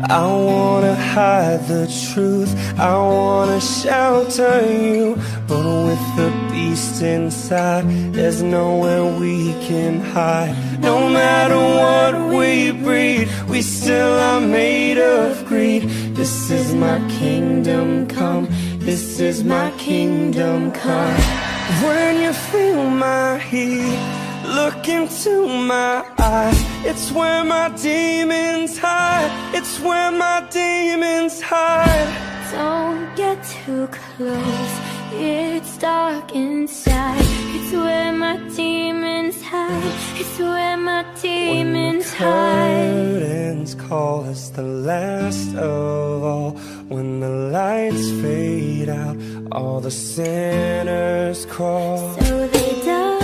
I 0.09 0.25
wanna 0.25 0.95
hide 0.95 1.67
the 1.67 1.87
truth, 2.11 2.53
I 2.79 2.95
wanna 2.97 3.59
shelter 3.59 4.61
you, 4.61 5.15
but 5.47 5.63
with 5.87 6.05
the 6.17 6.29
beast 6.75 7.01
inside, 7.01 7.85
there's 8.13 8.41
nowhere 8.41 9.05
we 9.05 9.53
can 9.67 10.01
hide. 10.01 10.53
No 10.81 11.09
matter 11.09 11.61
what 11.81 12.13
we 12.37 12.71
breed, 12.71 13.29
we 13.47 13.61
still 13.61 14.13
are 14.29 14.41
made 14.41 14.97
of 14.97 15.45
greed. 15.45 15.83
This 16.19 16.51
is 16.51 16.75
my 16.75 16.99
kingdom 17.19 18.07
come, 18.07 18.47
this 18.79 19.21
is 19.21 19.41
my 19.45 19.71
kingdom 19.77 20.73
come. 20.73 21.15
When 21.85 22.21
you 22.21 22.33
feel 22.33 22.89
my 22.89 23.37
heat, 23.37 23.99
look 24.59 24.89
into 24.89 25.47
my 25.47 26.03
eyes. 26.19 26.59
It's 26.89 27.09
where 27.09 27.45
my 27.45 27.69
demons 27.81 28.77
hide. 28.77 29.31
It's 29.57 29.79
where 29.79 30.11
my 30.11 30.45
demons 30.51 31.41
hide. 31.41 32.11
Don't 32.51 33.15
get 33.15 33.37
too 33.43 33.87
close, 33.87 34.73
it's 35.17 35.77
dark 35.77 36.33
inside. 36.35 37.21
It's 37.55 37.71
where 37.73 38.11
my 38.13 38.37
demons 38.55 39.41
hide. 39.41 39.93
It's 40.19 40.37
where 40.39 40.77
my 40.77 41.03
demons 41.21 41.21
When 41.21 41.73
the 41.73 41.79
demons 41.79 42.13
hide. 42.13 43.19
curtains 43.21 43.75
call 43.75 44.23
us 44.29 44.49
the 44.49 44.63
last 44.63 45.55
of 45.55 46.23
all. 46.23 46.51
When 46.87 47.19
the 47.19 47.29
lights 47.29 48.09
fade 48.21 48.89
out, 48.89 49.17
all 49.51 49.79
the 49.79 49.91
sinners 49.91 51.45
crawl. 51.45 51.97
So 52.19 52.47
they 52.47 52.81
dug 52.85 53.14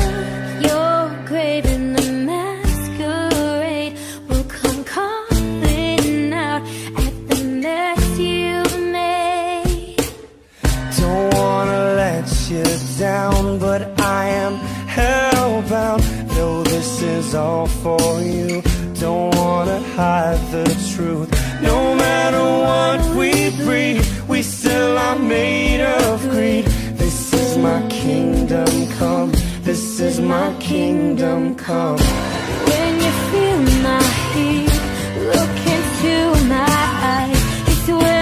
down, 13.02 13.58
but 13.58 13.82
I 14.00 14.28
am 14.28 14.54
hellbound. 14.86 16.02
Know 16.36 16.62
this 16.62 17.02
is 17.02 17.34
all 17.34 17.66
for 17.66 18.22
you. 18.22 18.62
Don't 19.00 19.34
wanna 19.36 19.80
hide 19.98 20.42
the 20.52 20.68
truth. 20.94 21.30
No 21.64 21.96
matter 21.96 22.46
what 22.68 23.00
we 23.18 23.32
breed, 23.66 23.98
we 24.28 24.44
still 24.44 25.00
are 25.08 25.18
made 25.18 25.82
of 25.82 26.22
greed. 26.30 26.66
This 27.02 27.34
is 27.34 27.58
my 27.58 27.82
kingdom 27.90 28.72
come. 29.00 29.32
This 29.64 30.00
is 30.00 30.20
my 30.20 30.54
kingdom 30.60 31.56
come. 31.56 31.98
When 32.70 32.92
you 33.06 33.14
feel 33.30 33.62
my 33.90 34.04
heat, 34.32 34.74
look 35.34 35.58
into 35.76 36.16
my 36.56 36.78
eyes. 37.16 37.42
It's 37.72 37.88
where 38.02 38.21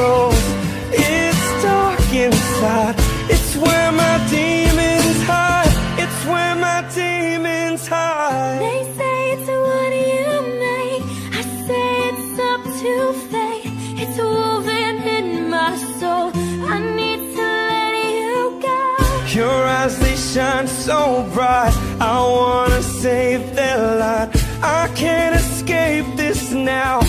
It's 0.00 1.62
dark 1.62 2.14
inside. 2.14 2.94
It's 3.28 3.56
where 3.56 3.90
my 3.90 4.16
demons 4.30 5.22
hide. 5.24 5.74
It's 5.98 6.24
where 6.24 6.54
my 6.54 6.80
demons 6.94 7.86
hide. 7.86 8.60
They 8.60 8.80
say 8.96 9.18
it's 9.34 9.48
what 9.66 9.90
you 10.12 10.30
make. 10.66 11.02
I 11.38 11.42
say 11.66 11.90
it's 12.10 12.38
up 12.52 12.62
to 12.82 12.92
fate. 13.30 13.72
It's 14.02 14.18
woven 14.18 14.96
in 15.18 15.50
my 15.50 15.76
soul. 15.98 16.30
I 16.74 16.78
need 16.98 17.20
to 17.36 17.46
let 17.72 17.94
you 18.20 18.60
go. 18.62 19.40
Your 19.40 19.60
eyes, 19.78 19.98
they 19.98 20.14
shine 20.14 20.68
so 20.68 21.28
bright. 21.34 21.74
I 22.00 22.20
wanna 22.20 22.82
save 22.82 23.56
their 23.56 23.78
light. 23.98 24.30
I 24.62 24.88
can't 24.94 25.34
escape 25.34 26.06
this 26.16 26.52
now 26.52 27.00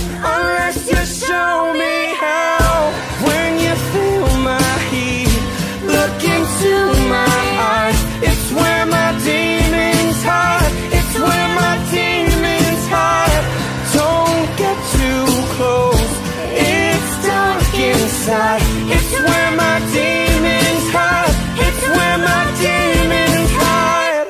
It's 18.31 19.11
where 19.11 19.51
my 19.55 19.79
demons 19.91 20.91
hide. 20.93 21.33
It's 21.57 21.81
where 21.95 22.17
my 22.19 22.45
demons 22.61 23.51
hide. 23.61 24.29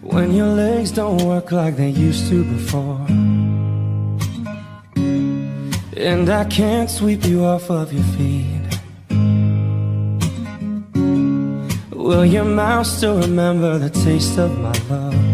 When 0.00 0.32
your 0.32 0.46
legs 0.46 0.92
don't 0.92 1.22
work 1.26 1.52
like 1.52 1.76
they 1.76 1.90
used 1.90 2.28
to 2.30 2.42
before. 2.44 3.06
And 5.94 6.30
I 6.30 6.44
can't 6.46 6.88
sweep 6.88 7.26
you 7.26 7.44
off 7.44 7.70
of 7.70 7.92
your 7.92 8.04
feet. 8.16 8.60
Will 11.90 12.24
your 12.24 12.46
mouth 12.46 12.86
still 12.86 13.18
remember 13.20 13.78
the 13.78 13.90
taste 13.90 14.38
of 14.38 14.58
my 14.58 14.72
love? 14.88 15.31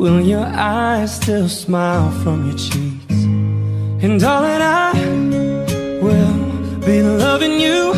Will 0.00 0.22
your 0.22 0.46
eyes 0.46 1.14
still 1.16 1.46
smile 1.46 2.10
from 2.22 2.46
your 2.46 2.56
cheeks? 2.56 3.18
And 4.02 4.18
darling, 4.18 4.62
I 4.62 4.92
will 6.00 6.80
be 6.80 7.02
loving 7.02 7.60
you 7.60 7.92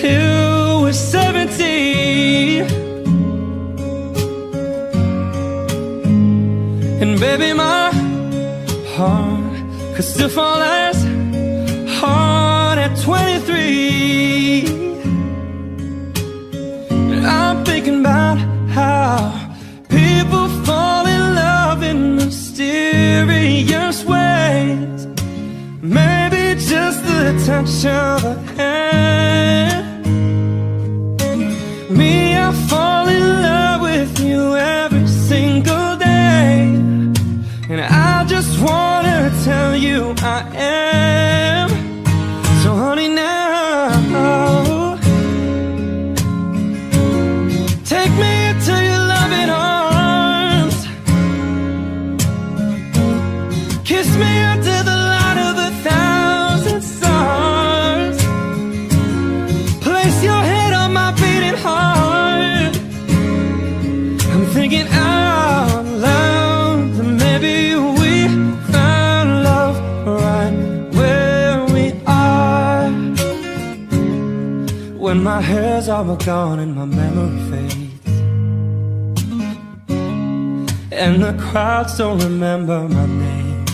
till 0.00 0.82
we're 0.82 0.92
70. 0.92 2.62
And 7.00 7.20
baby, 7.20 7.52
my 7.52 7.92
heart 8.96 9.54
could 9.94 10.04
still 10.04 10.28
fall 10.28 10.60
as 10.60 10.96
hard 12.00 12.78
at 12.80 12.98
23. 12.98 14.66
And 16.90 17.24
I'm 17.24 17.64
thinking 17.64 18.00
about 18.00 18.38
how 18.70 19.54
people 19.88 20.57
mysterious 22.98 24.04
ways. 24.04 25.06
Maybe 25.82 26.60
just 26.60 27.02
the 27.04 27.32
touch 27.46 27.84
of 27.86 28.24
a 28.24 28.34
hand. 28.56 30.06
Me, 31.90 32.36
I 32.36 32.52
fall 32.68 33.08
in 33.08 33.42
love 33.42 33.80
with 33.82 34.20
you 34.20 34.56
every 34.56 35.06
single 35.06 35.96
day. 35.96 36.58
And 37.70 37.80
I 37.80 38.24
just 38.26 38.60
wanna 38.60 39.30
tell 39.44 39.76
you 39.76 40.14
all 75.86 76.02
but 76.02 76.24
gone 76.24 76.58
and 76.58 76.74
my 76.74 76.84
memory 76.84 77.38
fades. 77.50 78.08
And 80.90 81.22
the 81.22 81.34
crowds 81.38 81.96
don't 81.98 82.18
remember 82.18 82.88
my 82.88 83.06
name. 83.06 83.66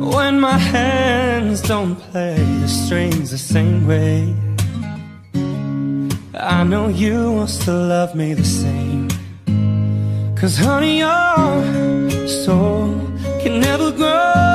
When 0.00 0.40
my 0.40 0.58
hands 0.58 1.62
don't 1.62 1.94
play 1.94 2.34
the 2.62 2.68
strings 2.68 3.30
the 3.30 3.38
same 3.38 3.86
way. 3.86 4.34
I 6.34 6.64
know 6.64 6.88
you 6.88 7.32
will 7.34 7.46
still 7.46 7.86
love 7.86 8.16
me 8.16 8.34
the 8.34 8.44
same. 8.44 9.08
Cause 10.34 10.56
honey, 10.56 10.98
your 10.98 12.28
soul 12.28 12.88
can 13.40 13.60
never 13.60 13.92
grow. 13.92 14.51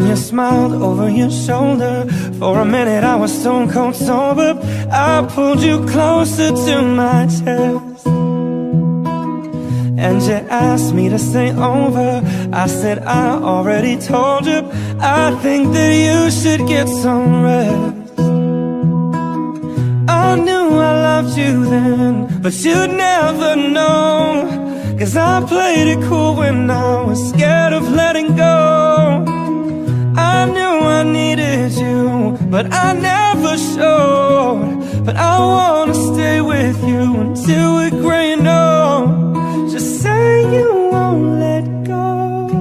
Then 0.00 0.08
you 0.08 0.16
smiled 0.16 0.72
over 0.82 1.10
your 1.10 1.30
shoulder. 1.30 2.06
For 2.38 2.58
a 2.58 2.64
minute, 2.64 3.04
I 3.04 3.16
was 3.16 3.38
stone 3.38 3.70
cold 3.70 3.94
sober. 3.94 4.58
I 4.90 5.26
pulled 5.28 5.62
you 5.62 5.86
closer 5.86 6.48
to 6.48 6.82
my 6.82 7.26
chest. 7.26 8.06
And 10.06 10.22
you 10.22 10.38
asked 10.48 10.94
me 10.94 11.10
to 11.10 11.18
stay 11.18 11.50
over 11.52 12.22
I 12.54 12.66
said 12.66 13.00
I 13.00 13.32
already 13.32 13.98
told 13.98 14.46
you 14.46 14.60
I 14.98 15.38
think 15.42 15.74
that 15.74 15.92
you 16.06 16.30
should 16.30 16.66
get 16.66 16.88
some 16.88 17.42
rest 17.42 18.18
I 20.08 20.36
knew 20.36 20.66
I 20.90 20.92
loved 21.08 21.36
you 21.36 21.66
then 21.66 22.40
But 22.40 22.54
you'd 22.64 22.92
never 22.92 23.56
know 23.56 24.96
Cause 24.98 25.16
I 25.16 25.46
played 25.46 25.86
it 25.86 26.02
cool 26.08 26.36
when 26.36 26.70
I 26.70 27.02
was 27.02 27.28
scared 27.28 27.74
of 27.74 27.86
letting 27.92 28.36
go 28.36 29.29
I 30.82 31.02
needed 31.02 31.72
you 31.72 32.38
But 32.50 32.72
I 32.72 32.92
never 32.92 33.56
showed 33.56 35.04
But 35.04 35.16
I 35.16 35.38
wanna 35.38 35.94
stay 35.94 36.40
with 36.40 36.78
you 36.84 37.20
Until 37.20 37.74
we're 37.74 37.90
gray 37.90 38.32
and 38.32 38.48
old 38.48 39.30
just 39.80 40.02
say 40.02 40.42
you 40.52 40.90
won't 40.90 41.38
let 41.38 41.64
go. 41.84 42.58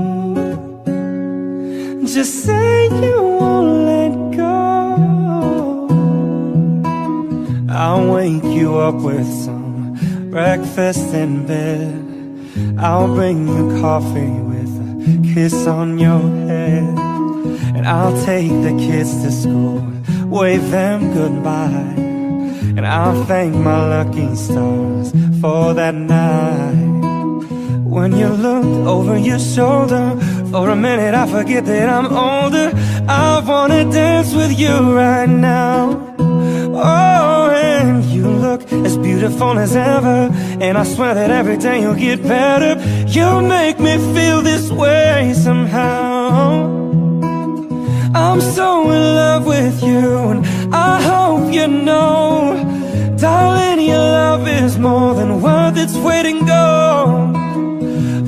Just 2.05 2.45
say 2.45 2.85
you 2.85 3.21
won't 3.39 3.73
let 3.91 4.13
go. 4.37 4.55
I'll 7.67 8.13
wake 8.13 8.43
you 8.43 8.77
up 8.77 9.01
with 9.01 9.27
some 9.43 9.97
breakfast 10.29 11.13
in 11.15 11.47
bed. 11.47 12.05
I'll 12.79 13.07
bring 13.07 13.47
you 13.47 13.81
coffee 13.81 14.37
with 14.51 14.71
a 14.85 15.33
kiss 15.33 15.65
on 15.65 15.97
your 15.97 16.21
head. 16.47 17.08
And 17.79 17.87
I'll 17.87 18.25
take 18.25 18.49
the 18.49 18.75
kids 18.77 19.23
to 19.23 19.31
school, 19.31 19.79
wave 20.25 20.69
them 20.69 21.13
goodbye. 21.13 21.95
And 22.75 22.85
I'll 22.85 23.23
thank 23.23 23.55
my 23.55 23.87
lucky 23.87 24.35
stars 24.35 25.13
for 25.39 25.73
that 25.75 25.95
night. 25.95 27.45
When 27.85 28.17
you 28.17 28.27
looked 28.27 28.85
over 28.85 29.17
your 29.17 29.39
shoulder 29.39 30.19
For 30.51 30.69
a 30.69 30.75
minute 30.75 31.13
I 31.13 31.25
forget 31.25 31.63
that 31.67 31.87
I'm 31.87 32.07
older. 32.07 32.73
I 33.07 33.41
wanna 33.47 33.89
dance 33.89 34.33
with 34.33 34.59
you 34.59 34.75
right 34.93 35.29
now. 35.29 36.15
Oh, 36.19 37.49
and 37.49 38.03
you 38.03 38.27
look 38.27 38.61
as 38.73 38.97
beautiful 38.97 39.57
as 39.57 39.73
ever. 39.77 40.29
And 40.59 40.77
I 40.77 40.83
swear 40.83 41.13
that 41.13 41.31
every 41.31 41.55
day 41.55 41.79
you'll 41.79 41.95
get 41.95 42.21
better. 42.23 42.75
You 43.07 43.41
make 43.41 43.79
me 43.79 43.95
feel 44.13 44.41
this 44.41 44.69
way 44.69 45.33
somehow 45.33 46.78
I'm 48.15 48.41
so 48.41 48.89
in 48.89 49.15
love 49.15 49.45
with 49.45 49.83
you 49.83 50.17
And 50.31 50.45
I 50.73 51.01
hope 51.01 51.53
you 51.53 51.67
know 51.67 53.15
Darling, 53.17 53.85
your 53.85 53.97
love 53.97 54.47
is 54.47 54.77
more 54.77 55.13
than 55.15 55.41
worth 55.41 55.77
its 55.77 55.95
weight 55.95 56.25
in 56.25 56.45
gold 56.45 57.39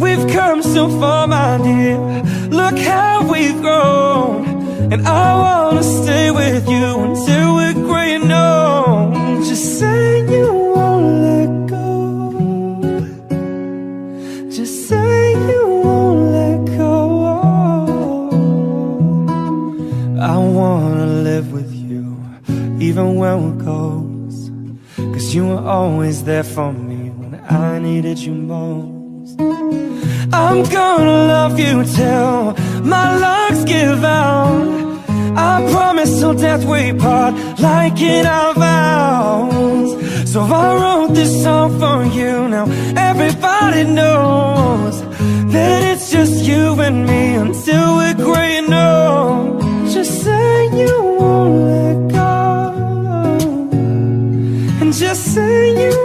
We've 0.01 0.27
come 0.33 0.63
so 0.63 0.89
far, 0.99 1.27
my 1.27 1.59
dear. 1.61 1.97
Look 2.49 2.77
how 2.79 3.31
we've 3.31 3.61
grown. 3.61 4.91
And 4.91 5.07
I 5.07 5.37
wanna 5.37 5.83
stay 5.83 6.31
with 6.31 6.67
you 6.67 6.85
until 7.07 7.55
we're 7.55 7.73
gray 7.73 8.15
and 8.15 8.31
old. 8.31 9.45
Just 9.45 9.79
say 9.79 10.10
even 23.01 23.15
when 23.15 23.65
we're. 23.65 24.51
Cause 25.13 25.33
you 25.33 25.47
were 25.47 25.63
always 25.77 26.23
there 26.23 26.43
for 26.43 26.71
me 26.71 27.09
when 27.09 27.33
I 27.49 27.79
needed 27.79 28.19
you 28.19 28.33
most. 28.33 29.39
I'm 30.33 30.63
gonna 30.63 31.19
love 31.35 31.59
you 31.59 31.83
till 31.83 32.53
my 32.83 33.07
lungs 33.17 33.63
give 33.65 34.03
out. 34.03 35.01
I 35.35 35.67
promise 35.71 36.19
till 36.19 36.33
death 36.33 36.63
we 36.65 36.93
part, 36.93 37.33
like 37.59 37.99
in 38.01 38.25
our 38.25 38.53
vows. 38.53 39.89
So 40.31 40.41
I 40.41 40.67
wrote 40.81 41.15
this 41.15 41.43
song 41.43 41.79
for 41.79 42.03
you 42.17 42.47
now. 42.47 42.65
Everybody 43.09 43.83
knows 43.83 45.01
that 45.53 45.79
it's 45.91 46.11
just 46.11 46.45
you 46.45 46.79
and 46.79 47.07
me 47.07 47.35
until 47.35 47.97
we're 47.97 48.13
gray 48.13 48.57
and 48.57 48.73
old. 48.73 49.60
Say 55.33 55.71
you 55.79 56.00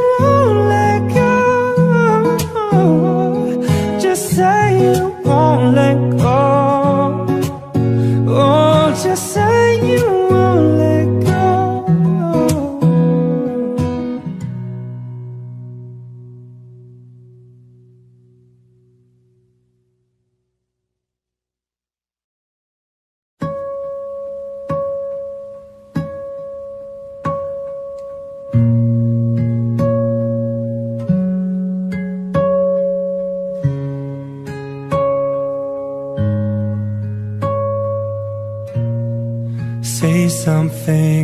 something, 40.47 41.16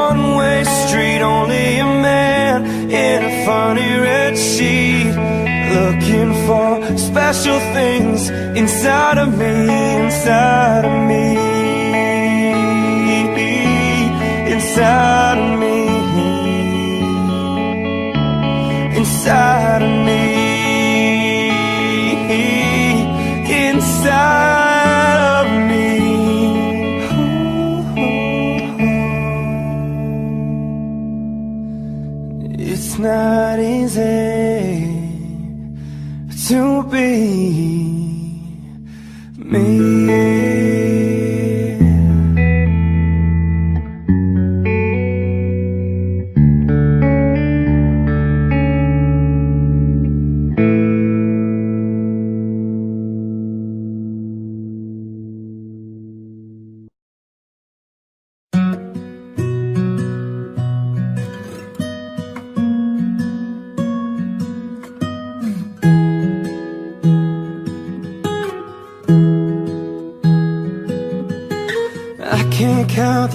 one-way 0.00 0.64
street. 0.64 1.20
Only 1.20 1.78
a 1.78 1.90
man 2.10 2.58
in 3.04 3.18
a 3.30 3.32
funny 3.46 3.90
red 4.08 4.34
sheet 4.36 5.14
Looking 5.76 6.32
for 6.46 6.68
special 7.08 7.58
things 7.76 8.20
inside 8.60 9.18
of 9.24 9.30
me, 9.40 9.54
inside 10.04 10.84
of 10.90 10.96
me 11.10 11.26
Inside 14.54 15.38
of 15.44 15.50
me 15.62 15.76
Inside 18.98 19.69
not 33.00 33.58
easy 33.58 35.00
to 36.48 36.82
be 36.84 37.79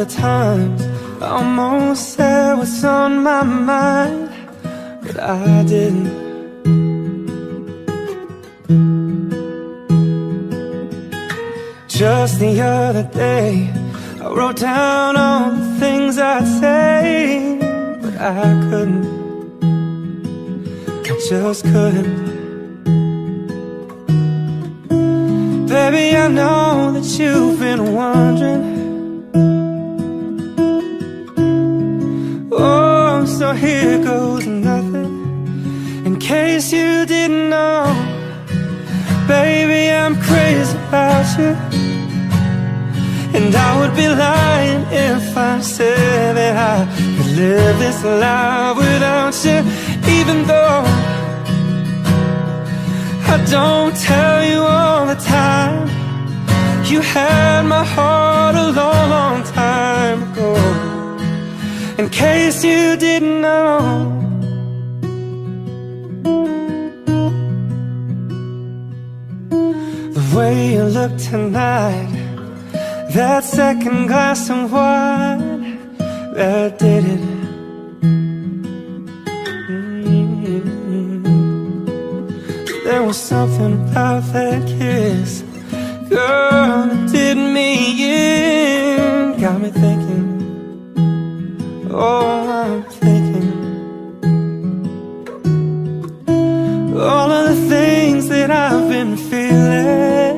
the 0.06 0.14
times 0.14 0.82
I 1.22 1.28
almost 1.28 2.14
said 2.14 2.56
what's 2.58 2.84
on 2.84 3.24
my 3.24 3.44
mind, 3.44 4.30
but 5.02 5.20
I 5.20 5.64
didn't. 5.64 6.26
Just 11.88 12.40
the 12.40 12.62
other 12.62 13.04
day, 13.04 13.72
I 14.22 14.28
wrote 14.30 14.58
down 14.58 15.18
all 15.18 15.52
the 15.52 15.80
things 15.80 16.18
I'd 16.18 16.46
say, 16.62 17.58
but 18.02 18.16
I 18.18 18.44
couldn't. 18.70 19.06
I 21.10 21.20
just 21.30 21.64
couldn't. 21.64 22.26
Baby, 25.68 26.16
I 26.18 26.28
know 26.28 26.92
that 26.94 27.06
you've 27.20 27.60
been 27.60 27.94
wondering. 27.94 28.75
Here 33.66 33.98
goes 34.04 34.46
nothing. 34.46 35.14
In 36.06 36.14
case 36.20 36.72
you 36.72 37.06
didn't 37.06 37.50
know, 37.50 37.82
baby, 39.28 39.82
I'm 40.02 40.16
crazy 40.28 40.78
about 40.88 41.28
you. 41.40 41.52
And 43.38 43.54
I 43.68 43.70
would 43.80 43.96
be 44.02 44.08
lying 44.08 44.82
if 45.12 45.36
I 45.36 45.60
said 45.62 46.36
that 46.40 46.56
I 46.74 46.78
could 47.16 47.32
live 47.42 47.76
this 47.80 48.00
life 48.04 48.78
without 48.78 49.36
you, 49.48 49.60
even 50.18 50.38
though 50.52 50.84
I 53.34 53.38
don't 53.56 53.96
tell 54.10 54.40
you 54.52 54.62
all 54.78 55.06
the 55.08 55.20
time. 55.40 55.88
You 56.92 57.02
had 57.02 57.64
my 57.64 57.84
heart 57.84 58.56
a 58.56 58.68
long, 58.80 59.10
long 59.10 59.44
time 59.44 60.20
ago. 60.32 60.85
In 61.98 62.10
case 62.10 62.62
you 62.64 62.98
didn't 62.98 63.42
know. 63.42 64.12
The 70.12 70.24
way 70.36 70.74
you 70.74 70.84
look 70.84 71.18
tonight, 71.18 72.12
that 73.14 73.46
second 73.46 74.08
glass 74.08 74.50
of 74.50 74.74
wine, 74.74 75.96
that 76.34 76.80
did 76.80 77.06
it. 77.06 77.20
Mm. 78.02 78.46
There 82.84 83.04
was 83.04 83.18
something 83.18 83.74
about 83.90 84.24
that 84.34 84.68
kiss, 84.68 85.44
girl, 86.10 86.88
that 86.88 87.10
did 87.10 87.38
me 87.38 87.68
in. 88.04 89.40
Got 89.40 89.62
me 89.62 89.70
thinking, 89.72 90.35
oh, 91.98 92.50
I'm 92.62 92.84
thinking. 92.84 93.54
All 96.98 97.32
of 97.32 97.50
the 97.50 97.70
things 97.70 98.28
that 98.30 98.52
I've 98.52 98.90
been 98.90 99.16
feeling. 99.16 100.36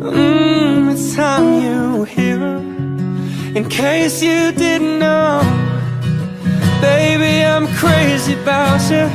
Mm, 0.00 0.92
it's 0.92 1.14
time 1.14 1.46
you 1.62 2.04
hear. 2.04 2.42
In 3.58 3.68
case 3.68 4.22
you 4.22 4.52
didn't 4.52 4.98
know, 4.98 5.40
baby, 6.80 7.44
I'm 7.44 7.66
crazy 7.82 8.34
about 8.34 8.80
you. 8.90 9.06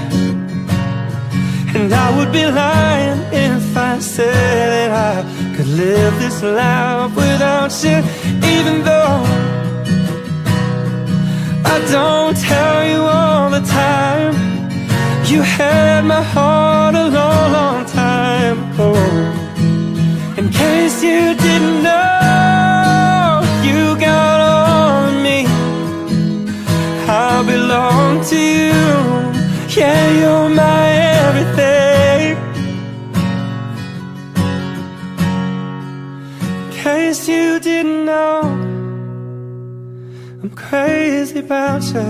And 1.76 1.94
I 1.94 2.18
would 2.18 2.32
be 2.32 2.46
lying 2.46 3.20
if 3.32 3.78
I 3.78 4.00
said 4.00 4.68
that 4.74 4.92
I 4.92 5.56
could 5.56 5.68
live 5.68 6.14
this 6.20 6.42
life 6.42 7.16
without 7.16 7.72
you, 7.84 8.02
even 8.44 8.84
though. 8.84 9.24
I 11.74 11.76
don't 11.92 12.36
tell 12.38 12.88
you 12.92 13.02
all 13.02 13.50
the 13.50 13.62
time. 13.62 14.34
You 15.32 15.42
had 15.42 16.06
my 16.06 16.24
heart 16.24 16.96
a 16.96 17.08
long, 17.08 17.52
long 17.52 17.86
time 17.86 18.58
ago. 18.74 18.94
In 20.40 20.50
case 20.50 21.04
you 21.04 21.36
didn't 21.46 21.84
know, 21.84 23.42
you 23.68 23.96
got 24.08 24.38
of 24.56 25.24
me. 25.26 25.46
I 27.08 27.44
belong 27.46 28.24
to 28.32 28.38
you. 28.38 28.82
Yeah, 29.78 30.02
you're 30.20 30.50
my 30.50 31.09
crazy 40.70 41.40
about 41.40 41.82
you 41.94 42.10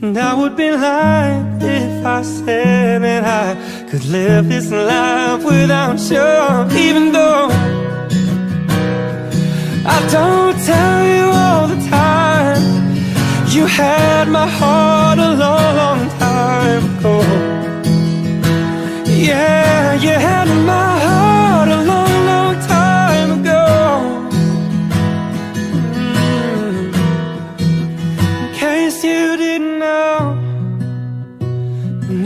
And 0.00 0.16
I 0.16 0.32
would 0.38 0.54
be 0.56 0.70
lying 0.70 1.60
if 1.60 2.06
I 2.06 2.22
said 2.22 3.02
that 3.02 3.24
I 3.24 3.88
could 3.90 4.04
live 4.04 4.48
this 4.48 4.70
life 4.70 5.42
without 5.44 5.98
you 6.12 6.28
Even 6.86 7.10
though 7.10 7.48
I 9.96 9.98
don't 10.16 10.56
tell 10.70 10.98
you 11.14 11.24
all 11.42 11.66
the 11.74 11.80
time 11.88 12.62
You 13.54 13.66
had 13.66 14.28
my 14.28 14.46
heart 14.46 15.18
a 15.18 15.30
long, 15.42 15.76
long 15.82 16.02
time 16.20 16.84
ago. 16.90 17.14
Yeah, 19.06 19.94
you 19.94 20.10
had 20.10 20.48
my 20.72 20.97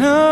No, 0.02 0.31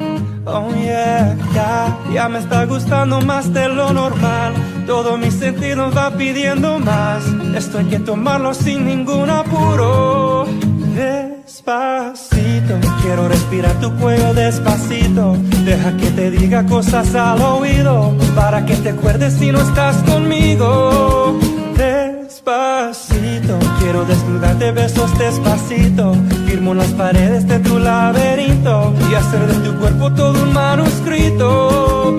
Oh 0.45 0.73
yeah, 0.73 1.35
ya, 1.53 1.97
ya 2.11 2.27
me 2.27 2.39
está 2.39 2.65
gustando 2.65 3.21
más 3.21 3.53
de 3.53 3.69
lo 3.69 3.93
normal. 3.93 4.53
Todo 4.87 5.15
mi 5.17 5.29
sentido 5.29 5.91
va 5.91 6.09
pidiendo 6.11 6.79
más. 6.79 7.23
Esto 7.55 7.77
hay 7.77 7.85
que 7.85 7.99
tomarlo 7.99 8.53
sin 8.53 8.85
ningún 8.85 9.29
apuro. 9.29 10.47
Despacito, 10.95 12.73
quiero 13.03 13.27
respirar 13.27 13.79
tu 13.79 13.95
cuello 13.97 14.33
despacito. 14.33 15.35
Deja 15.63 15.95
que 15.97 16.07
te 16.07 16.31
diga 16.31 16.65
cosas 16.65 17.13
al 17.13 17.39
oído. 17.41 18.15
Para 18.35 18.65
que 18.65 18.75
te 18.77 18.89
acuerdes 18.89 19.33
si 19.35 19.51
no 19.51 19.61
estás 19.61 19.97
conmigo. 19.97 21.39
Despacito, 21.77 23.59
quiero 23.79 24.05
desnudarte 24.05 24.71
besos 24.71 25.15
despacito. 25.19 26.15
Firmo 26.51 26.73
las 26.73 26.89
paredes 26.89 27.47
de 27.47 27.59
tu 27.59 27.79
laberinto 27.79 28.93
y 29.09 29.15
hacer 29.15 29.47
de 29.47 29.69
tu 29.69 29.79
cuerpo 29.79 30.11
todo 30.11 30.43
un 30.43 30.51
manuscrito. 30.51 32.17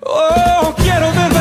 Oh, 0.00 0.74
quiero 0.76 1.12
ver 1.12 1.31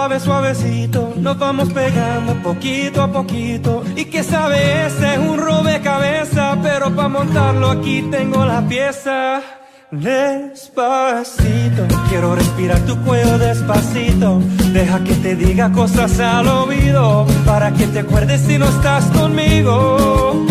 suave, 0.00 0.20
suavecito, 0.20 1.12
nos 1.16 1.38
vamos 1.38 1.70
pegando 1.74 2.32
poquito 2.42 3.02
a 3.02 3.08
poquito. 3.12 3.84
Y 3.94 4.06
que 4.06 4.22
sabe, 4.22 4.86
ese 4.86 5.14
es 5.14 5.18
un 5.18 5.36
rompecabezas, 5.36 6.56
pero 6.62 6.90
para 6.96 7.08
montarlo 7.08 7.70
aquí 7.70 8.00
tengo 8.10 8.46
la 8.46 8.62
pieza. 8.66 9.42
Despacito, 9.90 11.86
quiero 12.08 12.34
respirar 12.34 12.78
tu 12.86 12.96
cuello 13.02 13.36
despacito. 13.36 14.40
Deja 14.72 15.04
que 15.04 15.12
te 15.16 15.36
diga 15.36 15.70
cosas 15.70 16.18
al 16.18 16.48
oído, 16.48 17.26
para 17.44 17.70
que 17.72 17.86
te 17.86 17.98
acuerdes 17.98 18.40
si 18.40 18.56
no 18.56 18.66
estás 18.66 19.04
conmigo. 19.06 20.46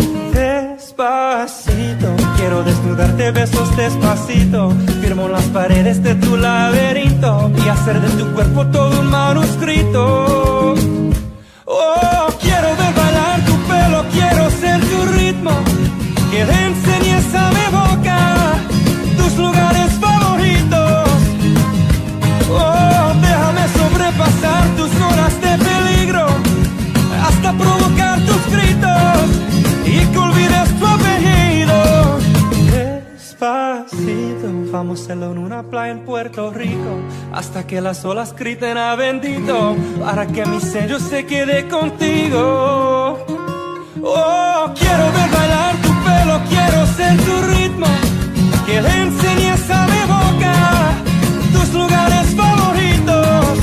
Quiero 2.36 2.62
desnudarte 2.62 3.30
besos 3.30 3.74
despacito. 3.74 4.70
Firmo 5.00 5.28
las 5.28 5.44
paredes 5.44 6.02
de 6.02 6.14
tu 6.14 6.36
laberinto 6.36 7.50
y 7.64 7.68
hacer 7.68 8.02
de 8.02 8.22
tu 8.22 8.30
cuerpo 8.34 8.66
todo 8.66 9.00
un 9.00 9.06
manuscrito. 9.06 10.74
Oh, 11.64 12.26
quiero 12.38 12.68
ver 12.76 12.94
bailar 12.94 13.40
tu 13.46 13.56
pelo, 13.66 14.04
quiero 14.12 14.50
ser 14.50 14.80
tu 14.80 15.06
ritmo. 15.16 15.52
Que 16.30 16.44
vamos 34.70 35.08
en 35.08 35.22
una 35.22 35.62
playa 35.62 35.92
en 35.92 36.04
Puerto 36.04 36.50
Rico 36.50 37.00
hasta 37.32 37.66
que 37.66 37.80
las 37.80 38.04
olas 38.04 38.34
griten 38.34 38.78
a 38.78 38.94
bendito 38.94 39.76
para 40.00 40.26
que 40.26 40.44
mi 40.46 40.60
sello 40.60 40.98
se 40.98 41.26
quede 41.26 41.68
contigo. 41.68 43.18
Oh, 44.02 44.72
quiero 44.78 45.04
ver 45.12 45.30
bailar 45.30 45.76
tu 45.82 45.88
pelo, 45.88 46.40
quiero 46.48 46.86
ser 46.96 47.16
tu 47.24 47.34
ritmo. 47.54 47.86
Que 48.66 48.80
le 48.80 49.02
enseñes 49.02 49.70
a 49.70 49.86
mi 49.86 50.00
boca 50.14 50.54
tus 51.52 51.72
lugares 51.74 52.26
favoritos. 52.36 53.58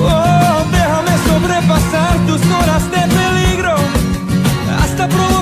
Oh, 0.00 0.64
déjame 0.72 1.14
sobrepasar 1.28 2.16
tus 2.26 2.42
horas 2.56 2.90
de 2.90 3.02
peligro 3.16 3.74
hasta 4.82 5.08
provocar 5.08 5.33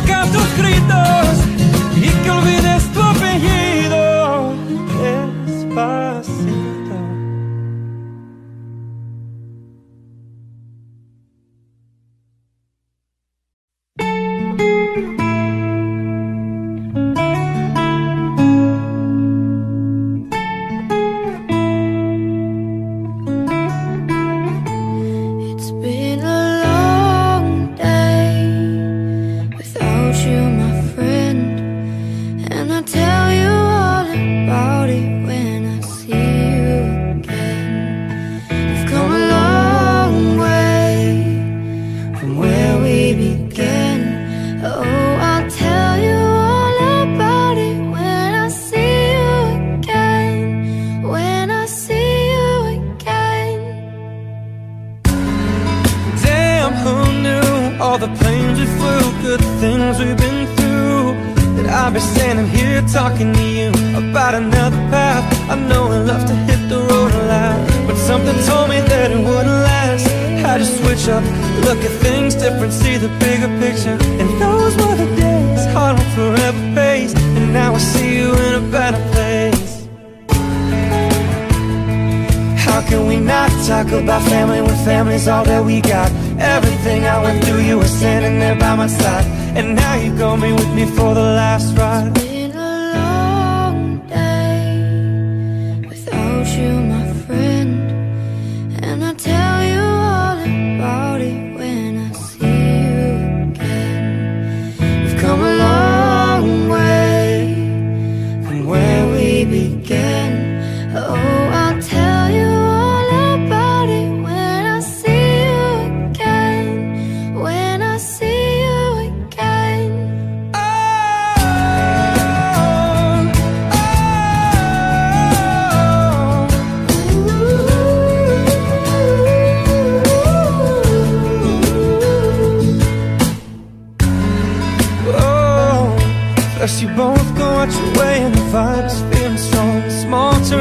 talk 83.72 83.90
about 83.92 84.22
family 84.28 84.60
when 84.60 84.76
family's 84.84 85.26
all 85.26 85.44
that 85.44 85.64
we 85.64 85.80
got? 85.80 86.10
Everything 86.38 87.06
I 87.06 87.22
went 87.22 87.42
through, 87.42 87.62
you 87.62 87.78
were 87.78 87.94
standing 88.00 88.38
there 88.38 88.54
by 88.54 88.76
my 88.76 88.86
side. 88.86 89.24
And 89.56 89.74
now 89.74 89.94
you 89.94 90.14
gon' 90.16 90.40
be 90.40 90.52
with 90.52 90.72
me 90.74 90.84
for 90.84 91.14
the 91.14 91.26
last 91.40 91.76
ride. 91.78 92.31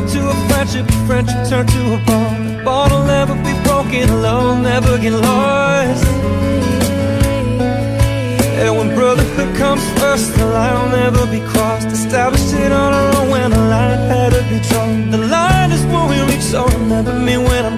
Feeling 0.02 0.08
turn 0.08 0.08
to 0.08 0.30
a 0.30 0.48
friendship, 0.48 0.92
friendship 1.08 1.50
turn 1.50 1.68
to 1.68 1.94
a 1.96 2.06
bond. 2.06 2.60
The 2.60 2.64
bond 2.64 2.92
will 2.94 3.06
never 3.06 3.36
be 3.36 3.64
broken 3.64 3.92
get 3.92 4.10
low, 4.10 4.60
never 4.60 4.98
get 4.98 5.14
lost. 5.14 6.06
And 8.62 8.78
when 8.78 8.96
brotherhood 8.96 9.56
comes 9.58 9.82
first, 10.00 10.36
the 10.36 10.46
line 10.46 10.74
will 10.74 10.98
never 10.98 11.26
be 11.26 11.40
crossed. 11.52 11.88
Established 11.88 12.54
it 12.54 12.72
on 12.72 12.94
our 12.94 13.16
own 13.18 13.30
when 13.30 13.52
the 13.52 13.58
line 13.58 13.98
had 14.10 14.34
to 14.34 14.42
be 14.50 14.60
drawn. 14.70 15.10
The 15.10 15.18
line 15.18 15.72
is 15.72 15.84
when 15.86 16.10
we 16.10 16.22
reach, 16.32 16.42
so 16.44 16.66
remember 16.68 17.14
me 17.14 17.38
when 17.38 17.66
I'm 17.66 17.71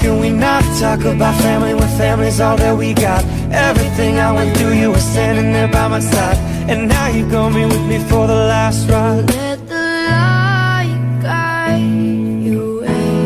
can 0.00 0.18
we 0.18 0.30
not 0.30 0.62
talk 0.80 1.00
about 1.00 1.34
family 1.42 1.74
when 1.74 1.88
family's 1.98 2.40
all 2.40 2.56
that 2.56 2.76
we 2.76 2.94
got? 2.94 3.22
Everything 3.52 4.18
I 4.18 4.32
went 4.32 4.56
through, 4.56 4.72
you 4.72 4.90
were 4.90 5.06
standing 5.14 5.52
there 5.52 5.68
by 5.68 5.88
my 5.88 6.00
side. 6.00 6.38
And 6.70 6.88
now 6.88 7.08
you're 7.08 7.30
gonna 7.30 7.54
be 7.54 7.64
with 7.66 7.86
me 7.86 7.98
for 8.10 8.26
the 8.26 8.40
last 8.52 8.88
ride. 8.88 9.28
Let 9.30 9.58
the 9.68 9.86
light 10.10 11.20
guide 11.22 12.42
your 12.48 12.80
way. 12.80 13.20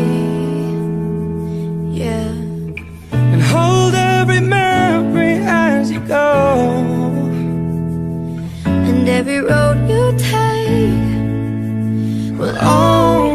Yeah. 2.01 2.31
And 3.33 3.41
hold 3.41 3.93
every 3.95 4.41
memory 4.41 5.35
as 5.45 5.91
you 5.91 6.01
go. 6.01 6.27
And 8.65 9.07
every 9.07 9.39
road 9.39 9.77
you 9.89 10.03
take 10.33 11.13
will 12.37 12.57
always 12.57 13.34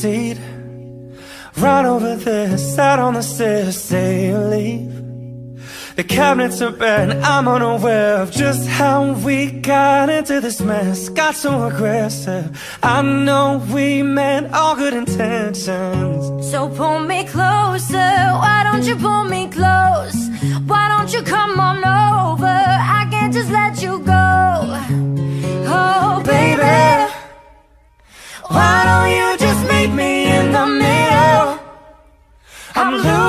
seat 0.00 0.38
Right 1.56 1.84
over 1.84 2.14
there 2.14 2.56
Sat 2.56 2.98
on 3.00 3.14
the 3.14 3.22
stairs 3.22 3.76
Say 3.76 4.28
you 4.28 4.38
leave 4.38 4.92
The 5.96 6.04
cabinets 6.04 6.62
are 6.62 6.74
and 6.82 7.12
I'm 7.24 7.48
unaware 7.48 8.22
Of 8.22 8.30
just 8.30 8.68
how 8.68 9.12
we 9.26 9.50
got 9.50 10.08
into 10.08 10.40
this 10.40 10.60
mess 10.60 11.08
Got 11.08 11.34
so 11.34 11.66
aggressive 11.66 12.46
I 12.82 13.02
know 13.02 13.60
we 13.74 14.04
meant 14.04 14.54
all 14.54 14.76
good 14.76 14.94
intentions 14.94 16.48
So 16.52 16.68
pull 16.68 17.00
me 17.00 17.24
closer, 17.24 18.10
why 18.42 18.58
don't 18.66 18.84
you 18.84 18.94
pull 18.94 19.24
me 19.24 19.48
close? 19.48 20.18
Why 20.70 20.84
don't 20.92 21.12
you 21.12 21.22
come 21.22 21.58
on 21.58 21.78
over? 21.78 22.58
I 22.98 23.08
can't 23.10 23.32
just 23.34 23.50
let 23.50 23.82
you 23.82 23.98
go. 23.98 24.22
Oh, 25.70 26.22
baby. 26.24 26.98
Why 28.56 28.76
don't 28.88 29.10
you 29.18 29.28
just 29.36 29.47
meet 29.78 29.94
me 29.94 30.26
in 30.38 30.52
the 30.52 30.66
middle? 30.66 31.58
I'm 32.74 32.92
losing 32.94 33.27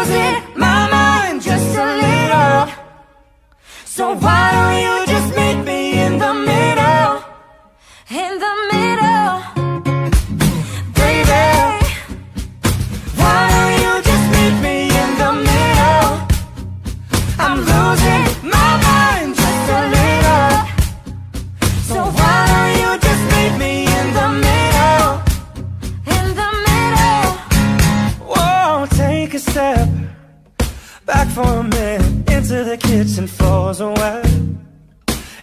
back 31.10 31.28
for 31.30 31.42
a 31.42 31.64
minute 31.64 32.32
into 32.32 32.64
the 32.64 32.78
kitchen. 32.78 33.26
Floors 33.28 33.82
oh, 33.82 33.90
are 33.90 33.94
wet 33.94 34.26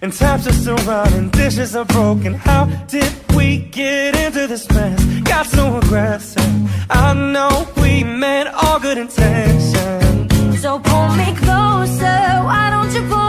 and 0.02 0.12
taps 0.12 0.46
are 0.46 0.52
still 0.52 0.80
running. 0.92 1.28
Dishes 1.30 1.74
are 1.74 1.84
broken. 1.84 2.34
How 2.34 2.64
did 2.86 3.12
we 3.34 3.58
get 3.80 4.14
into 4.24 4.46
this 4.46 4.64
mess? 4.70 5.02
Got 5.32 5.46
so 5.46 5.78
aggressive. 5.78 6.52
I 6.88 7.14
know 7.32 7.52
we 7.82 8.04
meant 8.04 8.48
all 8.62 8.78
good 8.78 8.98
intentions. 8.98 10.62
So 10.62 10.78
pull 10.78 11.08
me 11.20 11.28
closer, 11.44 12.18
why 12.48 12.64
don't 12.74 12.92
you 12.96 13.02
pull 13.12 13.25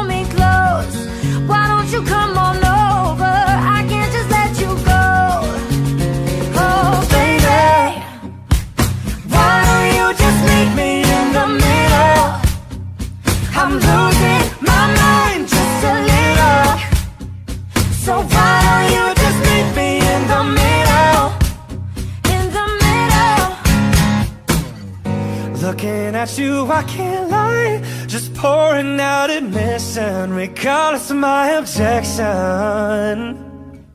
Looking 25.78 26.16
at 26.16 26.40
you, 26.40 26.66
I 26.72 26.82
can't 26.82 27.30
lie. 27.30 27.84
Just 28.08 28.34
pouring 28.34 29.00
out 29.00 29.30
admission, 29.30 30.34
regardless 30.34 31.12
of 31.12 31.18
my 31.18 31.52
objection. 31.52 32.26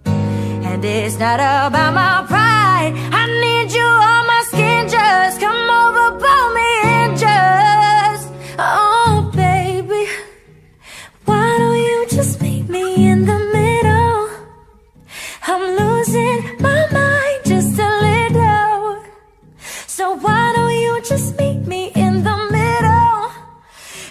And 0.05 0.85
it's 0.85 1.19
not 1.19 1.41
about 1.41 1.93
my 1.93 2.25
pride. 2.29 2.93
I 3.11 3.27
need 3.27 3.73
you 3.73 3.83
on 3.83 4.27
my 4.29 4.43
skin. 4.47 4.89
Just 4.89 5.41
come 5.41 5.71
over, 5.81 6.21
pull 6.23 6.55
me 6.55 6.71
in. 6.95 7.17
Just, 7.17 8.29
oh, 8.61 9.33
baby. 9.35 10.07
Why 11.25 11.57
don't 11.59 11.79
you 11.79 12.07
just 12.11 12.41
meet 12.41 12.69
me 12.69 13.09
in 13.11 13.25
the 13.25 13.32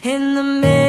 In 0.04 0.34
the 0.34 0.42
middle, 0.42 0.81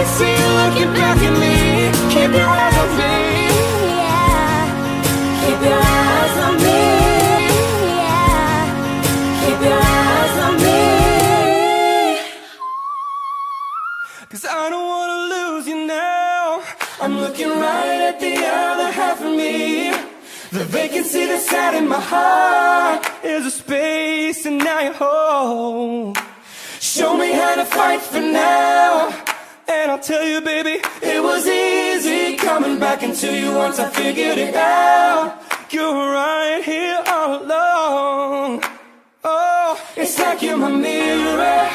can 0.00 0.08
see 0.18 0.32
you 0.42 0.50
looking 0.60 0.92
back 0.94 1.18
at 1.28 1.34
me. 1.44 1.56
Keep 2.12 2.30
your 2.38 2.50
eyes 2.62 2.76
on 2.82 2.90
me. 3.00 3.16
Yeah. 4.00 4.64
Keep 5.42 5.60
your 5.68 5.82
eyes 5.98 6.36
on 6.46 6.54
me. 6.66 6.80
Yeah. 8.00 8.62
Keep 9.42 9.60
your 9.68 9.80
eyes 9.98 10.36
on 10.46 10.54
me. 10.64 10.80
Cause 14.30 14.44
I 14.46 14.62
don't 14.72 14.88
wanna 14.94 15.18
lose 15.34 15.64
you 15.70 15.78
now. 15.86 16.62
I'm 17.02 17.14
looking 17.24 17.50
right 17.66 18.00
at 18.10 18.16
the 18.20 18.34
other 18.68 18.90
half 19.00 19.18
of 19.20 19.32
me. 19.40 19.92
The 20.58 20.64
vacancy 20.64 21.26
that's 21.26 21.48
sat 21.48 21.74
in 21.74 21.86
my 21.86 22.00
heart 22.00 23.06
Is 23.22 23.46
a 23.46 23.50
space 23.50 24.46
and 24.46 24.58
now 24.58 24.80
you're 24.80 24.94
home. 24.94 26.14
Show 26.80 27.16
me 27.18 27.32
how 27.32 27.54
to 27.56 27.66
fight 27.66 28.00
for 28.00 28.20
now. 28.20 29.29
And 29.72 29.90
I'll 29.92 30.00
tell 30.00 30.24
you, 30.26 30.40
baby, 30.40 30.82
it 31.00 31.22
was 31.22 31.46
easy 31.46 32.36
coming 32.36 32.80
back 32.80 33.04
into 33.04 33.32
you 33.32 33.54
once 33.54 33.78
I 33.78 33.88
figured 33.88 34.36
it 34.36 34.54
out. 34.54 35.40
You're 35.70 35.94
right 35.94 36.60
here 36.64 37.00
all 37.06 37.42
along. 37.42 38.64
Oh, 39.22 39.80
it's 39.96 40.18
like 40.18 40.42
you're 40.42 40.56
my 40.56 40.70
mirror. 40.70 41.70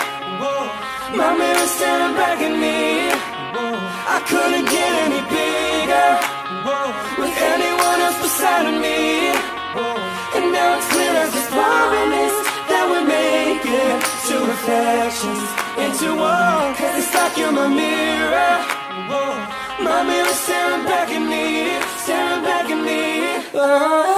My 1.16 1.32
mirror 1.40 1.68
staring 1.78 2.16
back 2.20 2.40
at 2.42 2.56
me. 2.66 3.08
I 4.16 4.20
couldn't 4.28 4.68
get 4.76 4.92
any 5.06 5.22
bigger 5.32 6.10
with 7.22 7.36
anyone 7.54 8.00
else 8.06 8.20
beside 8.22 8.66
of 8.72 8.78
me. 8.86 9.32
And 10.36 10.52
now 10.52 10.78
it's 10.78 10.88
clear 10.92 11.16
as 11.24 11.32
this 11.32 11.48
promise 11.48 12.38
that 12.70 12.86
we 12.92 13.00
make 13.08 13.64
it 13.64 14.00
to 14.28 14.36
reflections 14.52 15.65
into 15.78 16.16
one 16.16 16.74
Cause 16.76 16.98
it's 16.98 17.14
like 17.14 17.38
you're 17.38 17.52
my 17.52 17.68
mirror. 17.68 18.56
My 19.84 20.04
mirror 20.04 20.36
staring 20.44 20.86
back 20.86 21.10
at 21.10 21.20
me 21.20 21.80
Staring 22.04 22.44
back 22.44 22.70
at 22.70 22.80
me. 22.84 23.50
Oh. 23.54 24.15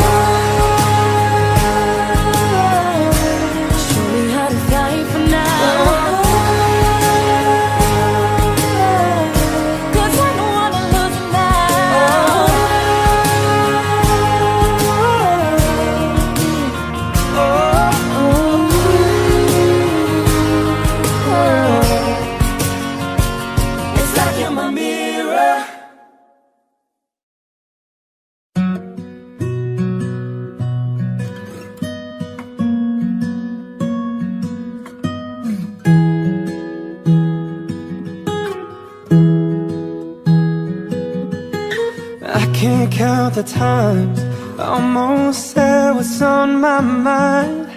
Count 42.98 43.36
the 43.36 43.44
times 43.44 44.19
I 44.60 44.64
almost 44.76 45.52
said 45.52 45.91
what's 45.94 46.19
on 46.19 46.60
my 46.60 46.82
mind, 46.82 47.69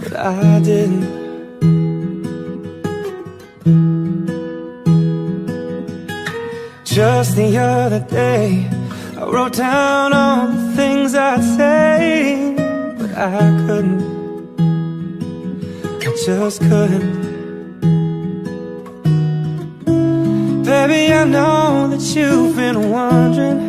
but 0.00 0.16
I 0.16 0.60
didn't. 0.60 1.04
Just 6.84 7.36
the 7.36 7.58
other 7.58 8.00
day, 8.00 8.66
I 9.18 9.24
wrote 9.24 9.52
down 9.52 10.14
all 10.14 10.46
the 10.46 10.72
things 10.74 11.14
I'd 11.14 11.44
say, 11.58 12.54
but 12.98 13.10
I 13.14 13.40
couldn't. 13.66 14.02
I 16.00 16.16
just 16.24 16.60
couldn't. 16.62 17.14
Baby, 20.64 21.12
I 21.12 21.24
know 21.24 21.88
that 21.88 22.02
you've 22.16 22.56
been 22.56 22.90
wondering. 22.90 23.65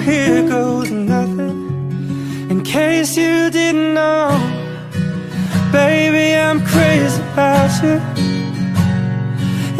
Here 0.00 0.42
goes 0.48 0.90
nothing. 0.90 1.58
In 2.50 2.62
case 2.62 3.16
you 3.16 3.50
didn't 3.50 3.94
know, 3.94 4.28
baby, 5.72 6.34
I'm 6.34 6.60
crazy 6.64 7.20
about 7.32 7.70
you. 7.82 7.96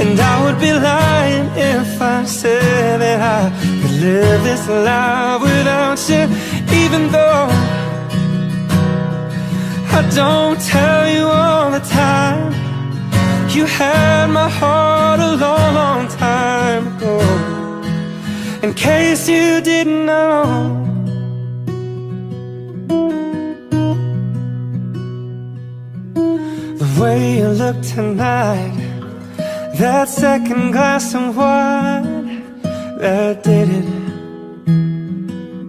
And 0.01 0.19
I 0.19 0.35
would 0.45 0.59
be 0.61 0.73
lying 0.73 1.47
if 1.57 2.01
I 2.03 2.25
said 2.25 3.01
that 3.01 3.21
I 3.21 3.51
could 3.83 4.01
live 4.01 4.43
this 4.43 4.69
life 4.69 5.43
without 5.43 6.01
you, 6.09 6.25
even 6.83 7.11
though. 7.11 7.49
I 9.97 10.03
don't 10.13 10.61
tell 10.61 11.09
you 11.09 11.25
all 11.25 11.71
the 11.71 11.79
time 11.79 12.53
You 13.55 13.65
had 13.65 14.27
my 14.27 14.49
heart 14.49 15.21
a 15.21 15.37
long, 15.37 15.75
long 15.75 16.09
time 16.09 16.97
ago 16.97 17.54
In 18.65 18.73
case 18.73 19.29
you 19.29 19.61
didn't 19.61 20.07
know. 20.07 20.81
The 26.81 26.89
way 26.99 27.41
you 27.41 27.49
look 27.49 27.83
tonight 27.83 28.73
That 29.79 30.09
second 30.09 30.71
glass 30.73 31.15
of 31.15 31.37
wine 31.37 32.43
That 33.01 33.43
did 33.43 33.69
it. 33.69 33.85
Mm-hmm. 34.65 35.69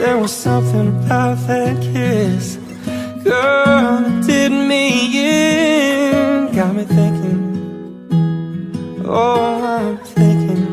There 0.00 0.18
was 0.18 0.32
something 0.32 0.88
about 0.88 1.38
that 1.46 1.80
kiss 1.80 2.56
Girl, 3.22 4.00
that 4.00 4.26
did 4.26 4.50
me 4.50 4.88
in. 5.14 6.52
Got 6.52 6.74
me 6.74 6.82
thinking 6.82 7.43
Oh, 9.06 9.62
I'm 9.62 9.98
thinking. 9.98 10.64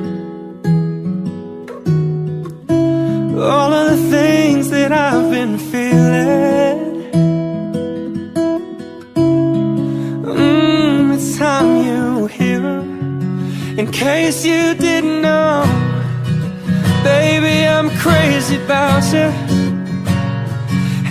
All 3.37 3.73
of 3.73 3.89
the 3.91 4.09
things 4.09 4.69
that 4.69 4.93
I've 4.93 5.29
been 5.29 5.57
feeling. 5.57 6.79
Mmm, 10.23 11.13
it's 11.13 11.37
time 11.37 11.83
you 11.85 12.27
hear. 12.27 12.65
In 13.77 13.91
case 13.91 14.45
you 14.45 14.75
didn't 14.75 15.21
know. 15.21 15.65
Baby, 17.03 17.67
I'm 17.67 17.89
crazy 17.97 18.55
about 18.63 19.03
you. 19.11 19.27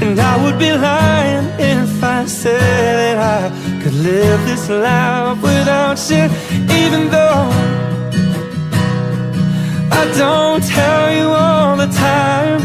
And 0.01 0.19
I 0.19 0.43
would 0.43 0.59
be 0.59 0.73
lying 0.73 1.47
if 1.59 2.03
I 2.03 2.25
said 2.25 2.61
that 2.61 3.19
I 3.19 3.50
could 3.81 3.95
live 3.95 4.41
this 4.47 4.69
life 4.69 5.41
without 5.43 5.99
you 6.11 6.25
Even 6.83 7.03
though 7.15 7.49
I 10.01 10.03
don't 10.23 10.63
tell 10.63 11.05
you 11.19 11.29
all 11.29 11.77
the 11.77 11.91
time 12.09 12.61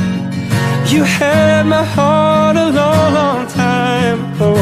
You 0.87 1.03
had 1.03 1.65
my 1.65 1.83
heart 1.83 2.57
a 2.57 2.69
long, 2.79 3.13
long 3.13 3.47
time 3.47 4.19
ago 4.33 4.55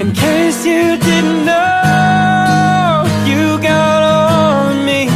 In 0.00 0.12
case 0.12 0.66
you 0.66 0.98
didn't 1.08 1.44
know 1.46 3.04
You 3.30 3.58
got 3.70 4.00
of 4.16 4.84
me 4.84 5.08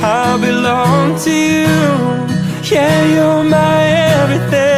I 0.00 0.38
belong 0.40 1.18
to 1.24 1.30
you. 1.30 1.68
Yeah, 2.70 3.04
you're 3.14 3.44
my 3.44 3.84
everything. 4.20 4.77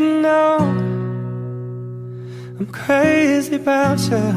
Didn't 0.00 0.22
know, 0.22 0.56
I'm 2.58 2.66
crazy 2.72 3.56
about 3.56 4.00
you. 4.10 4.28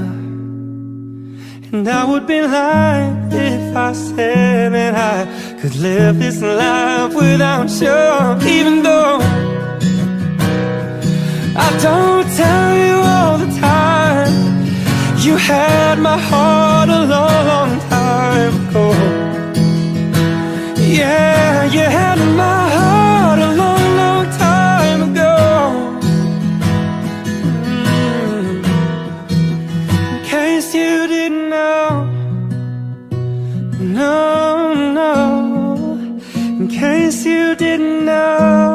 And 1.72 1.88
I 1.88 2.04
would 2.04 2.28
be 2.28 2.42
lying 2.42 3.32
if 3.32 3.76
I 3.76 3.94
said 3.94 4.74
that 4.74 4.94
I 5.12 5.18
could 5.60 5.76
live 5.76 6.20
this 6.20 6.42
life 6.42 7.14
without 7.16 7.70
you, 7.84 8.00
even 8.56 8.84
though 8.84 9.20
I 11.66 11.70
don't 11.86 12.28
tell 12.42 12.70
you 12.84 12.96
all 13.14 13.38
the 13.38 13.52
time. 13.62 14.34
You 15.26 15.38
had 15.38 15.98
my 16.00 16.18
heart 16.18 16.90
a 16.90 17.02
long, 17.14 17.48
long 17.54 17.80
time 17.90 18.54
ago. 18.68 18.86
Yeah, 21.00 21.64
you 21.76 21.80
had 21.80 22.20
my 22.44 22.63
no, 33.84 34.74
no. 34.74 35.98
In 36.60 36.68
case 36.68 37.26
you 37.26 37.56
didn't 37.56 38.06
know. 38.06 38.73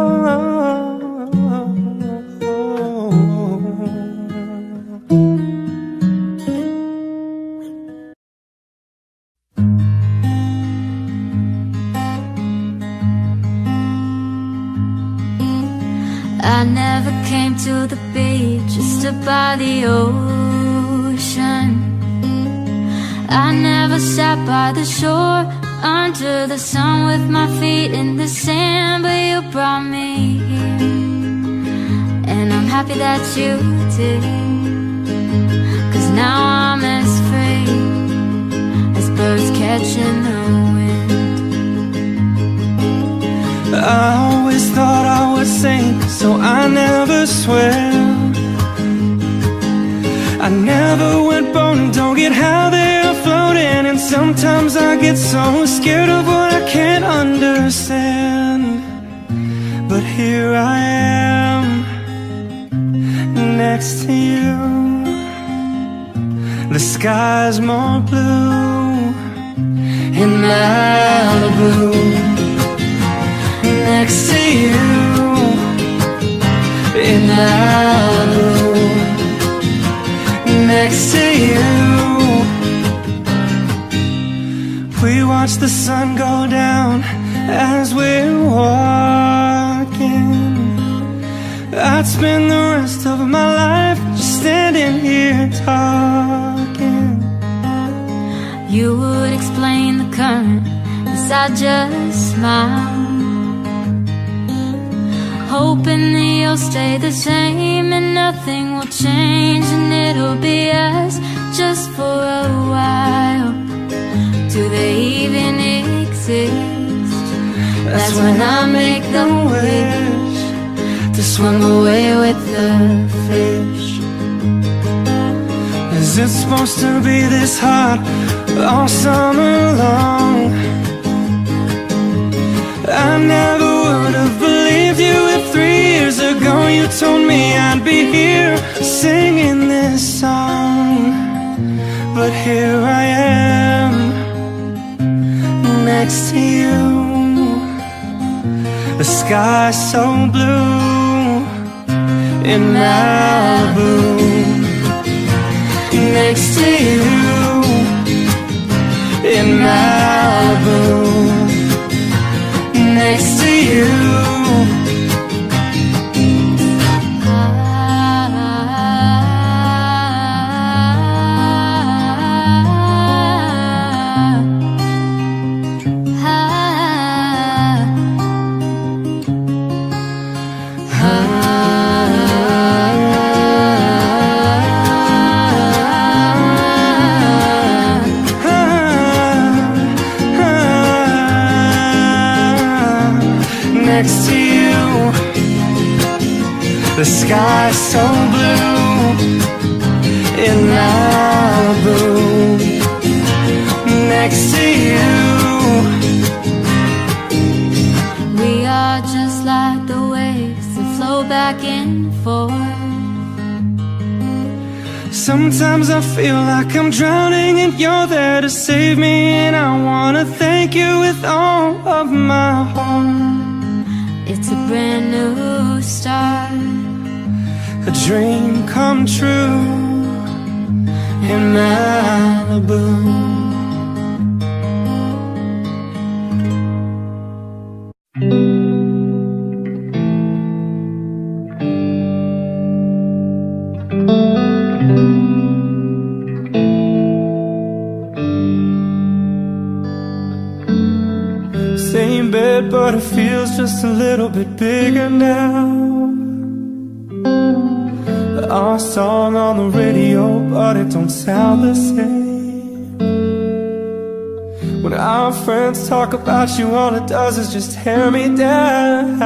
You, 266.58 266.74
all 266.74 266.94
it 266.94 267.06
does 267.06 267.38
is 267.38 267.52
just 267.52 267.72
tear 267.78 268.10
me 268.10 268.34
down. 268.36 269.18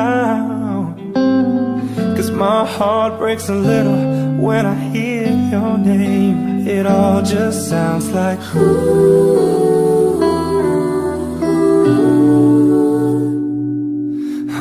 Cause 2.16 2.30
my 2.30 2.66
heart 2.66 3.18
breaks 3.18 3.48
a 3.48 3.54
little 3.54 4.36
when 4.36 4.66
I 4.66 4.74
hear 4.74 5.28
your 5.50 5.78
name. 5.78 6.66
It 6.68 6.86
all 6.86 7.22
just 7.22 7.68
sounds 7.68 8.08
like 8.10 8.38
Ooh, 8.54 9.32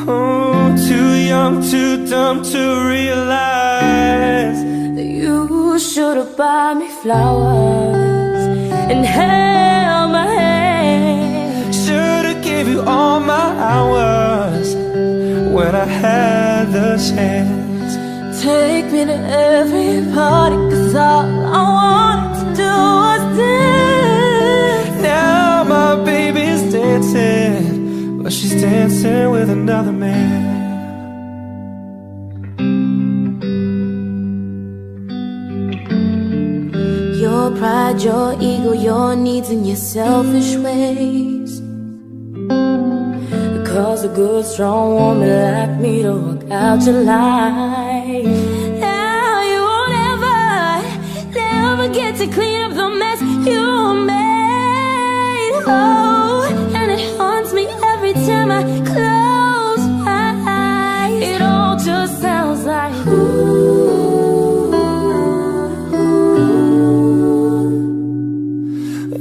Oh, 0.08 0.74
too 0.88 1.14
young, 1.32 1.62
too 1.62 2.06
dumb 2.06 2.42
to 2.42 2.88
realize 2.88 4.60
that 4.96 5.04
you 5.04 5.78
should 5.78 6.16
have 6.16 6.36
bought 6.36 6.76
me 6.78 6.88
flowers 6.88 7.51
the 16.72 16.96
chance. 16.96 17.92
Take 18.42 18.86
me 18.90 19.04
to 19.04 19.12
every 19.12 20.10
party, 20.14 20.56
cause 20.72 20.94
all 20.94 21.26
I 21.58 21.62
wanted 21.78 22.32
to 22.38 22.44
do 22.62 22.72
was 23.04 23.22
dance. 23.36 25.02
Now 25.02 25.64
my 25.64 26.02
baby's 26.02 26.72
dancing, 26.72 28.22
but 28.22 28.32
she's 28.32 28.58
dancing 28.60 29.30
with 29.30 29.50
another 29.50 29.92
man. 29.92 30.40
Your 37.20 37.50
pride, 37.58 38.00
your 38.00 38.32
ego, 38.40 38.72
your 38.72 39.14
needs, 39.14 39.50
and 39.50 39.66
your 39.66 39.76
selfish 39.76 40.56
ways. 40.56 41.60
Cause 43.72 44.04
a 44.04 44.08
good, 44.08 44.44
strong 44.44 44.94
woman 44.94 45.28
like 45.28 45.80
me 45.80 46.02
to 46.02 46.31
out 46.52 46.84
your 46.84 47.02
life. 47.02 48.26
Now 48.78 49.42
you 49.42 49.60
won't 49.70 49.94
ever, 50.10 51.32
never 51.34 51.88
get 51.88 52.16
to 52.16 52.26
clean 52.26 52.60
up 52.62 52.74
the 52.74 52.90
mess 52.90 53.20
you 53.22 53.94
made. 54.04 55.62
Oh, 55.66 56.72
and 56.74 56.90
it 56.92 57.16
haunts 57.16 57.52
me 57.54 57.66
every 57.92 58.12
time 58.12 58.50
I 58.50 58.62
close 58.84 59.84
my 60.04 60.28
eyes. 60.46 61.22
It 61.22 61.40
all 61.40 61.76
just 61.78 62.20
sounds 62.20 62.64
like 62.64 62.92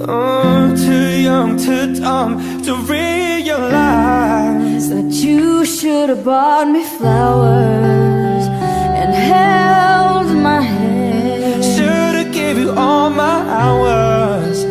Oh, 0.04 0.74
too 0.76 1.22
young, 1.22 1.58
too 1.58 1.96
dumb 1.96 2.62
to 2.64 2.76
realize 2.76 3.91
should 5.82 6.10
have 6.10 6.24
bought 6.24 6.68
me 6.68 6.84
flowers 6.84 8.46
and 9.02 9.16
held 9.16 10.28
my 10.38 10.62
hand. 10.62 11.64
Should've 11.64 12.32
gave 12.32 12.60
you 12.60 12.70
all 12.70 13.10
my 13.10 13.40
hours 13.50 14.64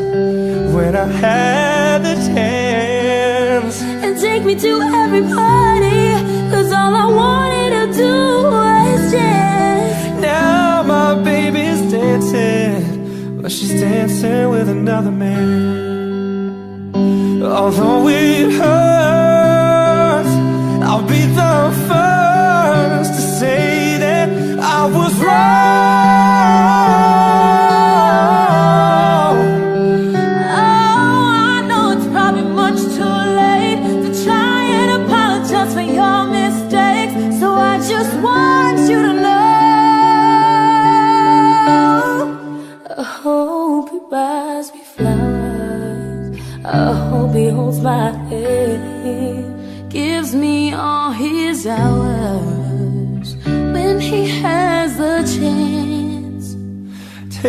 when 0.73 0.95
I 0.95 1.07
had 1.07 2.05
the 2.05 2.15
chance. 2.29 3.83
And 3.83 4.21
take 4.21 4.45
me 4.45 4.55
to 4.55 4.81
every 5.03 5.23
party, 5.23 6.13
cause 6.53 6.71
all 6.71 6.95
I 6.95 7.07
wanted 7.23 7.71
to 7.79 7.87
do 8.05 8.43
was 8.45 9.11
dance. 9.11 10.21
Now 10.23 10.85
my 10.85 11.21
baby's 11.25 11.81
dancing, 11.91 13.43
but 13.43 13.51
she's 13.51 13.81
dancing 13.81 14.49
with 14.49 14.69
another 14.69 15.11
man. 15.11 16.93
Although 17.43 18.07
it 18.07 18.53
hurts, 18.53 18.90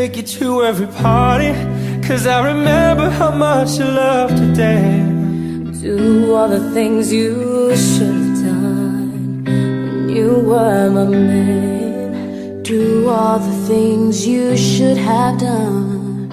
take 0.02 0.18
you 0.18 0.24
to 0.24 0.64
every 0.64 0.88
party 0.88 1.52
Cause 2.08 2.26
I 2.26 2.40
remember 2.52 3.08
how 3.20 3.30
much 3.30 3.78
you 3.78 3.86
loved 3.86 4.36
to 4.38 4.48
dance 4.54 5.80
Do 5.82 6.34
all 6.34 6.50
the 6.50 6.64
things 6.72 7.14
you 7.14 7.76
should 7.76 8.22
have 8.22 8.36
done 8.50 9.44
When 9.46 10.10
you 10.10 10.30
were 10.50 10.90
my 10.90 11.06
man. 11.06 12.64
Do 12.64 13.10
all 13.10 13.38
the 13.38 13.58
things 13.68 14.26
you 14.26 14.58
should 14.58 14.98
have 14.98 15.38
done 15.40 16.30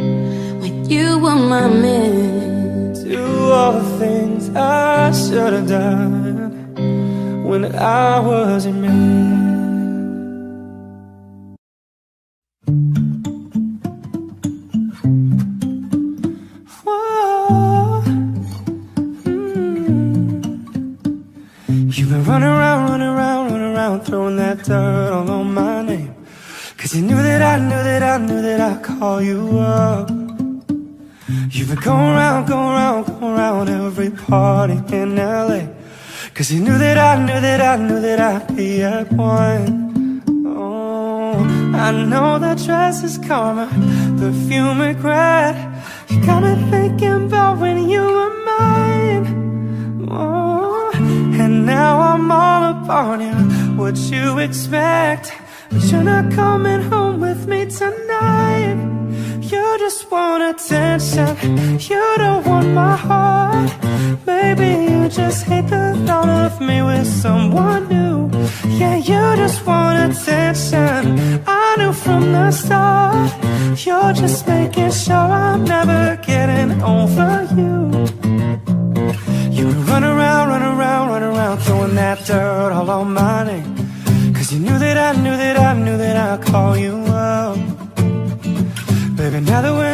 When 0.60 0.88
you 0.88 1.18
were 1.18 1.40
my 1.54 1.68
man. 1.68 2.94
Do 2.94 3.52
all 3.58 3.72
the 3.82 3.88
things 4.02 4.48
I 4.56 5.12
should 5.12 5.52
have 5.58 5.68
done 5.68 6.72
When 7.48 7.62
I 7.74 8.18
was 8.28 8.64
your 8.64 8.74
man 8.74 9.17
else's 43.02 43.18
karma 43.18 43.66
Perfume 44.18 44.80
regret 44.80 45.54
You 46.08 46.20
got 46.26 46.42
me 46.42 46.54
thinking 46.70 47.26
about 47.26 47.58
when 47.58 47.88
you 47.88 48.02
were 48.02 48.34
mine. 48.44 50.08
Oh, 50.10 50.90
And 51.42 51.64
now 51.64 52.00
I'm 52.00 52.30
all 52.30 52.64
upon 52.74 53.20
you. 53.20 53.36
What 53.80 53.96
you 54.12 54.38
expect? 54.38 55.32
But 55.70 55.82
you're 55.90 56.02
not 56.02 56.32
coming 56.32 56.80
home 56.90 57.20
with 57.20 57.46
me 57.46 57.66
tonight. 57.66 58.76
You 59.50 59.64
just 59.78 60.10
want 60.10 60.42
attention. 60.52 61.78
You 61.88 62.02
don't 62.16 62.44
want 62.46 62.68
my 62.68 62.96
heart. 62.96 63.70
Maybe 64.26 64.68
you 64.90 65.08
just 65.08 65.44
hate 65.44 65.68
the 65.68 65.86
thought 66.06 66.28
of 66.28 66.60
me 66.60 66.82
with 66.82 67.06
someone 67.06 67.88
new. 67.88 68.30
Yeah, 68.80 68.96
you. 68.96 69.17
I 86.28 86.36
call 86.36 86.76
you 86.76 86.92
up. 87.08 87.56
Baby, 89.16 89.40
now 89.40 89.62
that 89.62 89.72
we're 89.72 89.87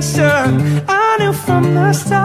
answer 0.00 0.32
I 0.88 1.18
knew 1.18 1.34
from 1.34 1.74
the 1.74 1.92
start 1.92 2.19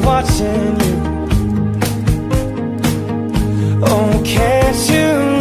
watching 0.00 0.80
you. 0.80 0.94
Oh, 3.84 4.22
can't 4.24 4.90
you? 4.90 5.31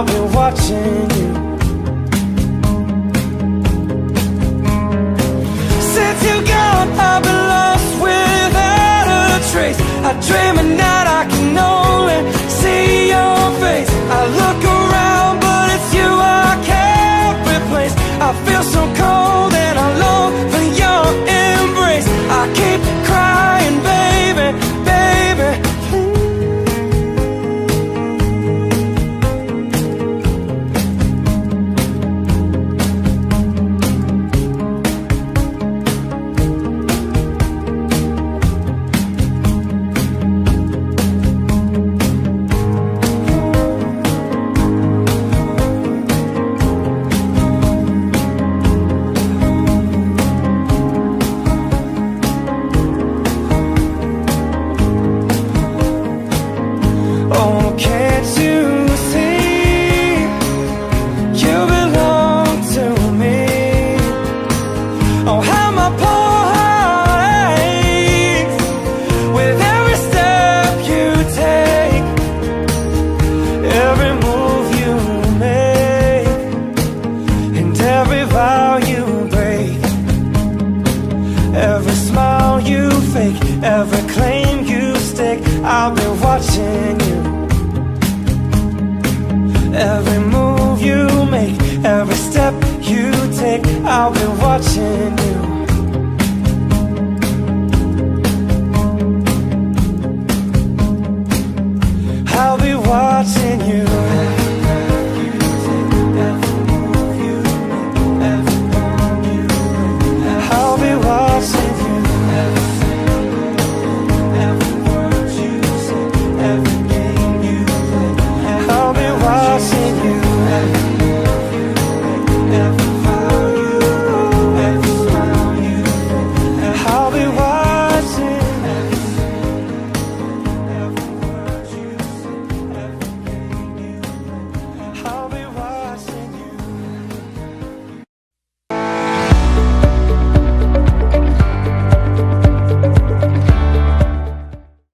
Stake, 0.00 0.16
I'll 0.16 0.28
be 0.28 0.34
watching 0.34 1.09